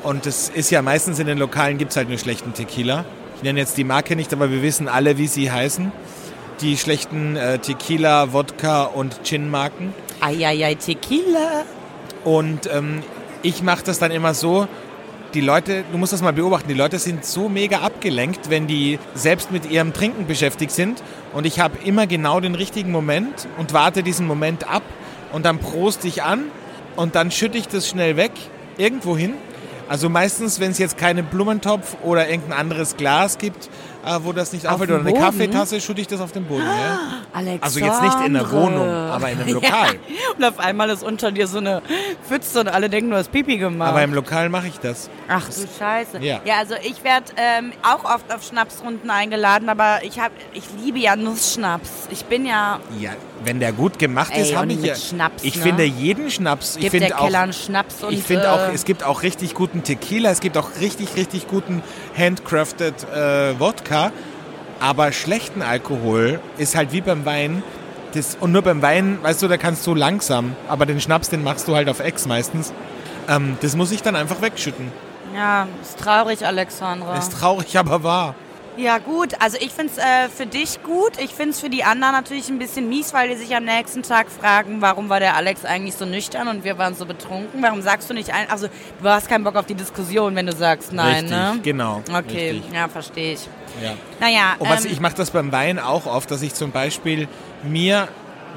Und 0.04 0.28
es 0.28 0.50
ist 0.50 0.70
ja 0.70 0.82
meistens 0.84 1.18
in 1.20 1.26
den 1.26 1.40
Lokalen 1.40 1.78
gibt 1.80 1.92
es 1.92 1.98
halt 1.98 2.08
nur 2.10 2.20
schlechten 2.20 2.54
Tequila. 2.54 3.04
Ich 3.38 3.44
nenne 3.44 3.60
jetzt 3.60 3.76
die 3.78 3.84
Marke 3.84 4.16
nicht, 4.16 4.32
aber 4.32 4.52
wir 4.52 4.62
wissen 4.62 4.88
alle, 4.88 5.18
wie 5.18 5.28
sie 5.28 5.52
heißen. 5.52 5.92
Die 6.62 6.78
schlechten 6.78 7.36
äh, 7.36 7.58
Tequila, 7.58 8.32
Wodka 8.32 8.84
und 8.84 9.24
Gin-Marken. 9.24 9.94
Eieiei, 10.22 10.76
Tequila. 10.76 11.64
Und 12.26 12.70
ähm, 12.74 13.04
ich 13.44 13.64
mache 13.64 13.86
das 13.86 14.00
dann 14.00 14.12
immer 14.12 14.34
so, 14.34 14.68
die 15.34 15.42
Leute, 15.42 15.84
du 15.92 15.98
musst 15.98 16.14
das 16.14 16.22
mal 16.22 16.34
beobachten, 16.34 16.68
die 16.68 16.74
Leute 16.74 16.98
sind 16.98 17.26
so 17.26 17.50
mega 17.50 17.80
abgelenkt, 17.80 18.50
wenn 18.50 18.68
die 18.68 19.00
selbst 19.14 19.52
mit 19.52 19.70
ihrem 19.70 19.94
Trinken 19.94 20.28
beschäftigt 20.28 20.72
sind. 20.72 21.04
Und 21.34 21.46
ich 21.46 21.60
habe 21.60 21.78
immer 21.84 22.08
genau 22.08 22.40
den 22.40 22.56
richtigen 22.56 22.92
Moment 22.92 23.48
und 23.58 23.74
warte 23.74 24.02
diesen 24.02 24.28
Moment 24.28 24.68
ab 24.70 24.84
und 25.32 25.46
dann 25.46 25.60
prost 25.60 26.04
ich 26.06 26.24
an 26.24 26.46
und 26.96 27.16
dann 27.16 27.32
schütte 27.32 27.58
ich 27.58 27.68
das 27.68 27.88
schnell 27.88 28.18
weg, 28.18 28.32
irgendwo 28.78 29.16
hin. 29.16 29.34
Also 29.88 30.10
meistens, 30.10 30.60
wenn 30.60 30.72
es 30.72 30.80
jetzt 30.80 30.98
keinen 30.98 31.26
Blumentopf 31.26 31.98
oder 32.02 32.28
irgendein 32.28 32.58
anderes 32.58 32.98
Glas 32.98 33.38
gibt, 33.38 33.70
äh, 34.06 34.20
wo 34.22 34.32
das 34.34 34.54
nicht 34.54 34.66
Auf 34.68 34.74
auffällt, 34.74 34.90
dem 34.90 34.96
oder 34.96 35.04
eine 35.04 35.12
Boden? 35.12 35.24
Kaffeetasse, 35.24 35.82
schütte 35.82 36.02
ich 36.02 36.08
das 36.08 36.22
auf 36.22 36.32
den 36.32 36.46
Boden. 36.46 36.64
Ja? 36.64 37.00
Alexandre. 37.34 37.64
Also 37.64 37.80
jetzt 37.80 38.02
nicht 38.02 38.28
in 38.28 38.34
der 38.34 38.52
Wohnung, 38.52 38.88
aber 38.88 39.30
in 39.32 39.40
einem 39.40 39.54
Lokal. 39.54 39.94
Ja. 39.94 40.36
Und 40.38 40.44
auf 40.44 40.60
einmal 40.60 40.90
ist 40.90 41.04
unter 41.04 41.32
dir 41.32 41.48
so 41.48 41.58
eine 41.58 41.82
Pfütze 42.28 42.60
und 42.62 42.68
alle 42.68 42.90
denken, 42.90 43.10
du 43.10 43.18
hast 43.18 43.32
Pipi 43.32 43.58
gemacht. 43.58 43.90
Aber 43.90 44.04
im 44.04 44.14
Lokal 44.14 44.50
mache 44.50 44.68
ich 44.68 44.80
das. 44.80 45.10
Ach 45.28 45.48
du 45.48 45.68
Scheiße. 45.80 46.20
Ja. 46.20 46.40
also 46.60 46.76
ich 46.84 47.04
werde 47.04 47.26
ähm, 47.38 47.74
auch 47.84 48.04
oft 48.06 48.34
auf 48.34 48.44
Schnapsrunden 48.44 49.10
eingeladen, 49.10 49.70
aber 49.70 50.00
ich, 50.04 50.20
hab, 50.20 50.32
ich 50.54 50.64
liebe 50.84 51.00
ja 51.00 51.16
Nussschnaps. 51.16 52.08
Ich 52.12 52.26
bin 52.26 52.46
ja, 52.46 52.80
Ja, 53.00 53.12
wenn 53.44 53.60
der 53.60 53.72
gut 53.74 54.00
gemacht 54.00 54.32
Ey, 54.34 54.42
ist, 54.42 54.56
habe 54.56 54.72
ich 54.72 54.84
ja. 54.84 54.96
Schnaps, 54.96 55.44
ich 55.44 55.56
ne? 55.58 55.62
finde 55.62 55.84
jeden 55.84 56.32
Schnaps. 56.32 56.76
Ich 56.76 56.82
gibt 56.82 56.94
der 56.94 57.02
finde 57.02 57.20
auch. 57.20 57.26
Keller 57.26 57.40
einen 57.42 57.54
Schnaps 57.54 58.04
und 58.04 58.14
Ich 58.14 58.24
finde 58.24 58.52
auch, 58.52 58.70
äh, 58.70 58.74
es 58.74 58.86
gibt 58.86 59.04
auch 59.04 59.24
richtig 59.24 59.54
guten 59.54 59.84
Tequila, 59.84 60.32
es 60.32 60.40
gibt 60.40 60.58
auch 60.58 60.70
richtig, 60.80 61.16
richtig 61.16 61.48
guten 61.48 61.84
handcrafted 62.18 62.94
äh, 63.14 63.60
Wodka. 63.60 64.12
Aber 64.80 65.12
schlechten 65.12 65.62
Alkohol 65.62 66.40
ist 66.58 66.76
halt 66.76 66.92
wie 66.92 67.02
beim 67.02 67.26
Wein. 67.26 67.64
Das, 68.14 68.38
und 68.40 68.52
nur 68.52 68.62
beim 68.62 68.82
Wein, 68.82 69.20
weißt 69.22 69.42
du, 69.42 69.48
da 69.48 69.58
kannst 69.58 69.86
du 69.88 69.94
langsam. 69.94 70.56
Aber 70.68 70.86
den 70.86 71.00
Schnaps, 71.02 71.30
den 71.30 71.44
machst 71.44 71.68
du 71.68 71.76
halt 71.76 71.90
auf 71.90 72.00
Ex 72.00 72.26
meistens. 72.26 72.74
Ähm, 73.28 73.58
das 73.62 73.76
muss 73.76 73.92
ich 73.92 74.02
dann 74.02 74.16
einfach 74.16 74.42
wegschütten. 74.42 74.92
ja, 75.34 75.68
ist 75.82 76.00
traurig, 76.00 76.46
Alexandra. 76.46 77.18
Ist 77.18 77.34
traurig, 77.34 77.78
aber 77.78 78.04
wahr. 78.04 78.36
Ja 78.78 78.98
gut, 78.98 79.34
also 79.40 79.58
ich 79.60 79.72
finde 79.72 79.94
es 79.94 79.98
äh, 79.98 80.30
für 80.30 80.46
dich 80.46 80.84
gut. 80.84 81.14
Ich 81.20 81.32
finde 81.32 81.52
es 81.52 81.60
für 81.60 81.70
die 81.70 81.84
anderen 81.84 82.14
natürlich 82.14 82.50
ein 82.50 82.60
bisschen 82.60 82.90
mies, 82.90 83.14
weil 83.14 83.30
die 83.30 83.36
sich 83.36 83.56
am 83.56 83.64
nächsten 83.64 84.04
Tag 84.04 84.28
fragen, 84.30 84.82
warum 84.82 85.10
war 85.10 85.20
der 85.20 85.36
Alex 85.36 85.64
eigentlich 85.64 85.96
so 85.96 86.06
nüchtern 86.06 86.48
und 86.48 86.64
wir 86.64 86.78
waren 86.78 86.94
so 86.96 87.06
betrunken. 87.06 87.62
Warum 87.62 87.82
sagst 87.82 88.10
du 88.10 88.14
nicht 88.14 88.34
ein? 88.34 88.50
Also 88.50 88.68
du 89.02 89.10
hast 89.10 89.30
keinen 89.30 89.44
Bock 89.44 89.56
auf 89.56 89.66
die 89.66 89.76
Diskussion, 89.76 90.36
wenn 90.36 90.46
du 90.46 90.54
sagst 90.54 90.92
nein, 90.92 91.26
richtig, 91.26 91.32
ne? 91.32 91.60
genau. 91.64 92.02
Okay, 92.10 92.52
Richtig, 92.52 92.74
ja, 92.74 92.88
verstehe 92.90 93.34
ich. 93.34 93.48
ja. 93.82 93.94
Naja, 94.20 94.56
Und 94.60 94.70
was, 94.70 94.86
ähm, 94.86 94.92
ich 94.92 95.00
mache 95.00 95.16
das 95.16 95.32
beim 95.32 95.52
Wein 95.52 95.80
auch 95.80 96.06
oft, 96.06 96.30
dass 96.30 96.42
ich 96.42 96.54
zum 96.54 96.72
Beispiel 96.72 97.28
mir 97.64 98.10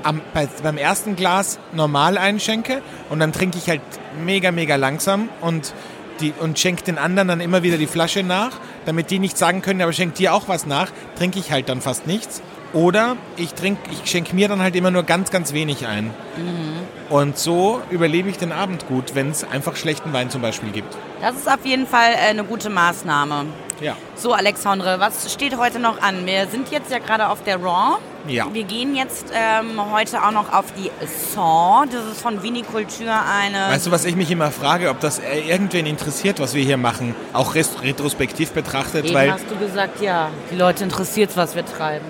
am, 0.03 0.21
bei, 0.35 0.49
beim 0.63 0.79
ersten 0.79 1.17
Glas 1.17 1.59
normal 1.73 2.19
einschenke 2.19 2.83
und 3.11 3.21
dann 3.21 3.33
trinke 3.33 3.59
ich 3.59 3.69
halt 3.69 3.83
mega, 4.25 4.51
mega 4.51 4.77
langsam 4.77 5.29
und, 5.41 5.75
die, 6.21 6.33
und 6.39 6.59
schenke 6.59 6.83
den 6.83 6.99
anderen 6.99 7.29
dann 7.29 7.41
immer 7.41 7.63
wieder 7.63 7.79
die 7.79 7.87
Flasche 7.87 8.23
nach, 8.23 8.53
damit 8.87 9.11
die 9.11 9.19
nicht 9.19 9.39
sagen 9.39 9.63
können, 9.63 9.81
aber 9.83 9.93
schenk 9.93 10.15
dir 10.15 10.35
auch 10.35 10.49
was 10.49 10.67
nach, 10.67 10.91
trinke 11.17 11.39
ich 11.39 11.51
halt 11.53 11.69
dann 11.69 11.81
fast 11.81 12.07
nichts. 12.07 12.43
Oder 12.73 13.17
ich, 13.37 13.55
trink, 13.55 13.79
ich 13.91 14.11
schenke 14.11 14.35
mir 14.35 14.49
dann 14.49 14.61
halt 14.61 14.77
immer 14.77 14.91
nur 14.91 15.03
ganz, 15.03 15.31
ganz 15.31 15.55
wenig 15.55 15.87
ein. 15.87 16.07
Mhm. 16.37 16.79
Und 17.09 17.39
so 17.39 17.81
überlebe 17.91 18.29
ich 18.29 18.37
den 18.37 18.53
Abend 18.53 18.87
gut, 18.87 19.15
wenn 19.15 19.31
es 19.31 19.43
einfach 19.43 19.77
schlechten 19.77 20.13
Wein 20.13 20.29
zum 20.29 20.43
Beispiel 20.43 20.71
gibt. 20.71 20.95
das 21.23 21.37
ist 21.37 21.51
auf 21.51 21.65
jeden 21.65 21.87
Fall 21.87 22.13
äh, 22.13 22.29
eine 22.29 22.45
gute 22.45 22.69
Maßnahme. 22.69 23.47
Ja. 23.81 23.97
So, 24.17 24.33
Alexandre, 24.33 24.99
was 24.99 25.33
steht 25.33 25.57
heute 25.57 25.79
noch 25.79 26.03
an? 26.03 26.27
Wir 26.27 26.47
sind 26.49 26.71
jetzt 26.71 26.91
ja 26.91 26.99
gerade 26.99 27.29
auf 27.29 27.43
der 27.45 27.57
Raw. 27.57 27.99
Ja. 28.27 28.47
Wir 28.53 28.65
gehen 28.65 28.97
jetzt 28.97 29.27
ähm, 29.33 29.81
heute 29.93 30.23
auch 30.23 30.33
noch 30.33 30.53
auf 30.53 30.67
die 30.77 30.91
Saw. 31.07 31.87
Das 31.91 32.05
ist 32.13 32.21
von 32.21 32.43
Vinikultur 32.43 33.09
eine... 33.09 33.73
Weißt 33.73 33.87
du, 33.87 33.91
was 33.91 34.05
ich 34.05 34.17
mich 34.17 34.31
immer 34.31 34.51
frage, 34.51 34.91
ob 34.91 35.01
das 35.01 35.21
irgendwen 35.21 35.87
interessiert, 35.87 36.41
was 36.41 36.55
wir 36.55 36.65
hier 36.65 36.77
machen, 36.77 37.15
auch 37.33 37.55
retrospektiv 37.55 38.51
betrachtet, 38.51 39.07
Eben 39.07 39.15
weil 39.15 39.33
hast 39.33 39.51
du 39.51 39.57
gesagt, 39.57 40.01
ja. 40.01 40.29
Die 40.51 40.57
Leute 40.57 40.85
interessiert 40.85 41.37
was 41.37 41.55
wir 41.55 41.65
treiben. 41.65 42.05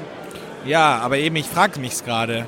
ja, 0.64 0.98
aber 0.98 1.18
eben 1.18 1.37
ich 1.37 1.46
frage 1.46 1.78
mich 1.81 2.04
gerade, 2.04 2.46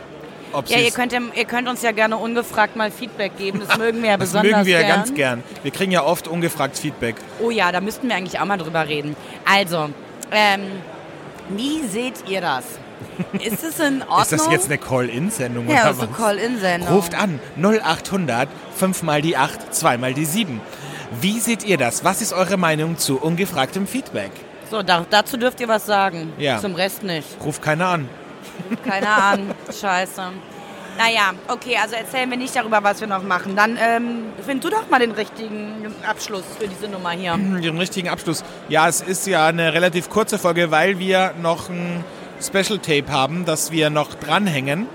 ob 0.53 0.69
Ja, 0.69 0.79
ihr 0.79 0.91
könnt, 0.91 1.13
ihr 1.13 1.45
könnt 1.45 1.69
uns 1.69 1.83
ja 1.83 1.93
gerne 1.93 2.17
ungefragt 2.17 2.77
mal 2.77 2.91
Feedback 2.91 3.37
geben. 3.37 3.61
Das 3.67 3.79
mögen 3.79 4.03
wir 4.03 4.11
ja 4.11 4.17
das 4.19 4.29
besonders 4.29 4.53
mögen 4.53 4.67
wir 4.67 4.81
ja 4.81 4.87
gern. 4.87 4.97
ganz 4.97 5.15
gern. 5.15 5.43
Wir 5.63 5.71
kriegen 5.71 5.93
ja 5.93 6.05
oft 6.05 6.29
ungefragt 6.29 6.79
Feedback. 6.79 7.17
Oh 7.41 7.51
ja, 7.51 7.73
da 7.73 7.81
müssten 7.81 8.09
wir 8.09 8.17
eigentlich 8.17 8.39
auch 8.41 8.45
mal 8.45 8.59
drüber 8.59 8.87
reden. 8.89 9.17
Also, 9.45 9.91
ähm, 10.31 10.63
wie 11.49 11.83
seht 11.87 12.29
ihr 12.29 12.41
das? 12.41 12.65
Ist 13.33 13.65
es 13.65 13.79
in 13.81 14.03
Ordnung? 14.03 14.19
Ist 14.23 14.33
das 14.33 14.51
jetzt 14.51 14.67
eine 14.67 14.79
Call-In-Sendung 14.79 15.69
ja, 15.69 15.75
oder 15.75 15.85
das 15.85 15.97
ist 15.97 16.03
eine? 16.03 16.13
Call-In-Sendung. 16.13 16.89
Ruft 16.95 17.15
an 17.15 17.41
0800 17.61 18.49
5 18.77 19.03
mal 19.03 19.23
die 19.23 19.37
8, 19.37 19.75
2 19.75 19.99
mal 19.99 20.15
die 20.15 20.25
7. 20.25 20.61
Wie 21.21 21.41
seht 21.41 21.65
ihr 21.65 21.77
das? 21.77 22.05
Was 22.05 22.23
ist 22.23 22.33
eure 22.33 22.57
Meinung 22.57 22.99
zu 22.99 23.19
ungefragtem 23.19 23.87
Feedback? 23.87 24.31
So, 24.71 24.83
da, 24.83 25.05
dazu 25.11 25.37
dürft 25.37 25.61
ihr 25.61 25.69
was 25.69 25.85
sagen. 25.87 26.33
Ja. 26.39 26.61
Zum 26.61 26.75
Rest 26.75 27.03
nicht. 27.03 27.27
Ruf 27.45 27.61
keiner 27.61 27.89
an. 27.89 28.09
Keine 28.85 29.09
Ahnung. 29.09 29.50
Scheiße. 29.66 30.22
Naja, 30.98 31.33
okay, 31.48 31.79
also 31.81 31.96
erzählen 31.96 32.29
wir 32.29 32.37
nicht 32.37 32.55
darüber, 32.55 32.83
was 32.83 33.00
wir 33.00 33.07
noch 33.07 33.22
machen. 33.22 33.57
Dann 33.57 33.79
ähm, 33.81 34.24
find 34.44 34.62
du 34.62 34.68
doch 34.68 34.90
mal 34.90 35.00
den 35.00 35.12
richtigen 35.12 35.94
Abschluss 36.07 36.44
für 36.59 36.68
diese 36.68 36.88
Nummer 36.88 37.12
hier. 37.12 37.33
Den 37.37 37.79
richtigen 37.79 38.11
Abschluss. 38.11 38.44
Ja, 38.68 38.88
es 38.88 39.00
ist 39.00 39.26
ja 39.26 39.46
eine 39.46 39.72
relativ 39.72 40.11
kurze 40.11 40.38
Folge, 40.38 40.70
weil 40.70 40.98
wir 40.98 41.33
noch 41.40 41.70
ein 41.70 42.05
Special 42.40 42.79
Tape 42.79 43.11
haben, 43.11 43.46
das 43.46 43.70
wir 43.70 43.88
noch 43.88 44.14
dranhängen. 44.14 44.87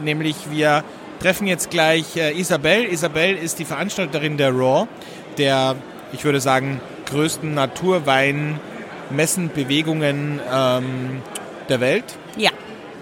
Nämlich 0.00 0.50
wir 0.50 0.84
treffen 1.20 1.46
jetzt 1.46 1.70
gleich 1.70 2.16
äh, 2.16 2.36
Isabel. 2.38 2.84
Isabel 2.84 3.34
ist 3.34 3.58
die 3.58 3.64
Veranstalterin 3.64 4.36
der 4.36 4.50
RAW, 4.50 4.86
der, 5.38 5.76
ich 6.12 6.24
würde 6.24 6.40
sagen, 6.40 6.82
größten 7.06 7.54
Naturwein-Messenbewegungen 7.54 10.40
ähm, 10.52 11.22
der 11.68 11.80
Welt. 11.80 12.04
Ja. 12.36 12.50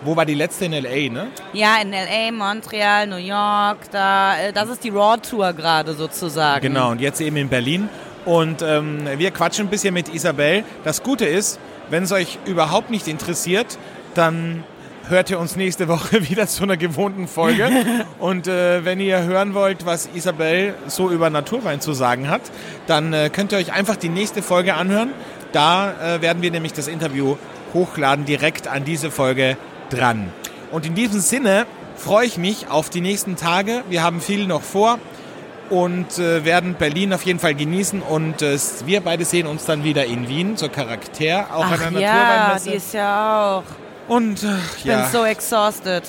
Wo 0.04 0.14
war 0.16 0.26
die 0.26 0.34
letzte 0.34 0.66
in 0.66 0.74
L.A., 0.74 1.10
ne? 1.10 1.28
Ja, 1.54 1.76
in 1.80 1.92
L.A., 1.92 2.30
Montreal, 2.30 3.06
New 3.06 3.16
York, 3.16 3.90
da, 3.90 4.38
äh, 4.38 4.52
das 4.52 4.68
ist 4.68 4.84
die 4.84 4.90
Raw-Tour 4.90 5.54
gerade 5.54 5.94
sozusagen. 5.94 6.60
Genau, 6.60 6.90
und 6.90 7.00
jetzt 7.00 7.20
eben 7.22 7.36
in 7.36 7.48
Berlin. 7.48 7.88
Und 8.26 8.62
ähm, 8.62 9.08
wir 9.16 9.30
quatschen 9.30 9.66
ein 9.66 9.70
bisschen 9.70 9.94
mit 9.94 10.14
Isabel. 10.14 10.64
Das 10.84 11.02
Gute 11.02 11.24
ist, 11.24 11.58
wenn 11.88 12.04
es 12.04 12.12
euch 12.12 12.38
überhaupt 12.46 12.90
nicht 12.90 13.08
interessiert, 13.08 13.78
dann 14.14 14.64
hört 15.08 15.30
ihr 15.30 15.38
uns 15.38 15.56
nächste 15.56 15.88
Woche 15.88 16.28
wieder 16.28 16.46
zu 16.46 16.64
einer 16.64 16.76
gewohnten 16.76 17.26
Folge. 17.26 17.70
Und 18.18 18.46
äh, 18.46 18.84
wenn 18.84 19.00
ihr 19.00 19.22
hören 19.22 19.54
wollt, 19.54 19.86
was 19.86 20.08
Isabel 20.14 20.74
so 20.86 21.10
über 21.10 21.30
Naturwein 21.30 21.80
zu 21.80 21.94
sagen 21.94 22.28
hat, 22.28 22.42
dann 22.86 23.12
äh, 23.12 23.30
könnt 23.30 23.52
ihr 23.52 23.58
euch 23.58 23.72
einfach 23.72 23.96
die 23.96 24.10
nächste 24.10 24.42
Folge 24.42 24.74
anhören. 24.74 25.10
Da 25.52 26.16
äh, 26.16 26.20
werden 26.20 26.42
wir 26.42 26.50
nämlich 26.50 26.72
das 26.72 26.88
Interview 26.88 27.36
hochladen, 27.72 28.24
direkt 28.24 28.68
an 28.68 28.84
diese 28.84 29.10
Folge 29.10 29.56
dran. 29.94 30.32
Und 30.70 30.86
in 30.86 30.94
diesem 30.94 31.20
Sinne 31.20 31.66
freue 31.96 32.26
ich 32.26 32.38
mich 32.38 32.68
auf 32.68 32.90
die 32.90 33.00
nächsten 33.00 33.36
Tage. 33.36 33.82
Wir 33.88 34.02
haben 34.02 34.20
viel 34.20 34.46
noch 34.46 34.62
vor 34.62 34.98
und 35.70 36.18
äh, 36.18 36.44
werden 36.44 36.74
Berlin 36.74 37.12
auf 37.12 37.22
jeden 37.24 37.38
Fall 37.38 37.54
genießen. 37.54 38.02
Und 38.02 38.42
äh, 38.42 38.58
wir 38.84 39.00
beide 39.00 39.24
sehen 39.24 39.46
uns 39.46 39.64
dann 39.64 39.84
wieder 39.84 40.04
in 40.04 40.28
Wien 40.28 40.56
zur 40.56 40.68
Charakter 40.68 41.46
auf 41.52 41.66
Ach 41.68 41.86
einer 41.86 41.98
ja, 42.00 42.12
Naturweinmesse. 42.12 42.70
die 42.70 42.76
ist 42.76 42.94
ja 42.94 43.58
auch. 43.58 43.62
Und 44.08 44.42
äh, 44.42 44.48
Ich 44.78 44.84
ja, 44.84 45.02
bin 45.02 45.12
so 45.12 45.24
exhausted. 45.24 46.02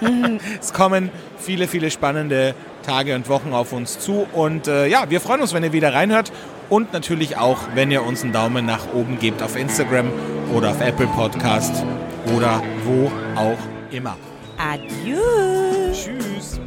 es 0.60 0.72
kommen 0.72 1.10
viele, 1.38 1.68
viele 1.68 1.90
spannende 1.90 2.54
Tage 2.84 3.14
und 3.14 3.28
Wochen 3.28 3.52
auf 3.52 3.72
uns 3.72 3.98
zu. 3.98 4.26
Und 4.32 4.66
äh, 4.66 4.86
ja, 4.86 5.08
wir 5.10 5.20
freuen 5.20 5.40
uns, 5.40 5.54
wenn 5.54 5.62
ihr 5.62 5.72
wieder 5.72 5.94
reinhört. 5.94 6.32
Und 6.68 6.92
natürlich 6.92 7.36
auch, 7.36 7.58
wenn 7.74 7.90
ihr 7.90 8.04
uns 8.04 8.22
einen 8.22 8.32
Daumen 8.32 8.64
nach 8.64 8.92
oben 8.94 9.18
gebt 9.18 9.42
auf 9.42 9.56
Instagram 9.56 10.06
oder 10.52 10.70
auf 10.70 10.80
Apple 10.80 11.06
Podcast 11.08 11.84
oder 12.34 12.62
wo 12.84 13.10
auch 13.38 13.58
immer. 13.90 14.16
Adieu. 14.58 15.92
Tschüss. 15.92 16.60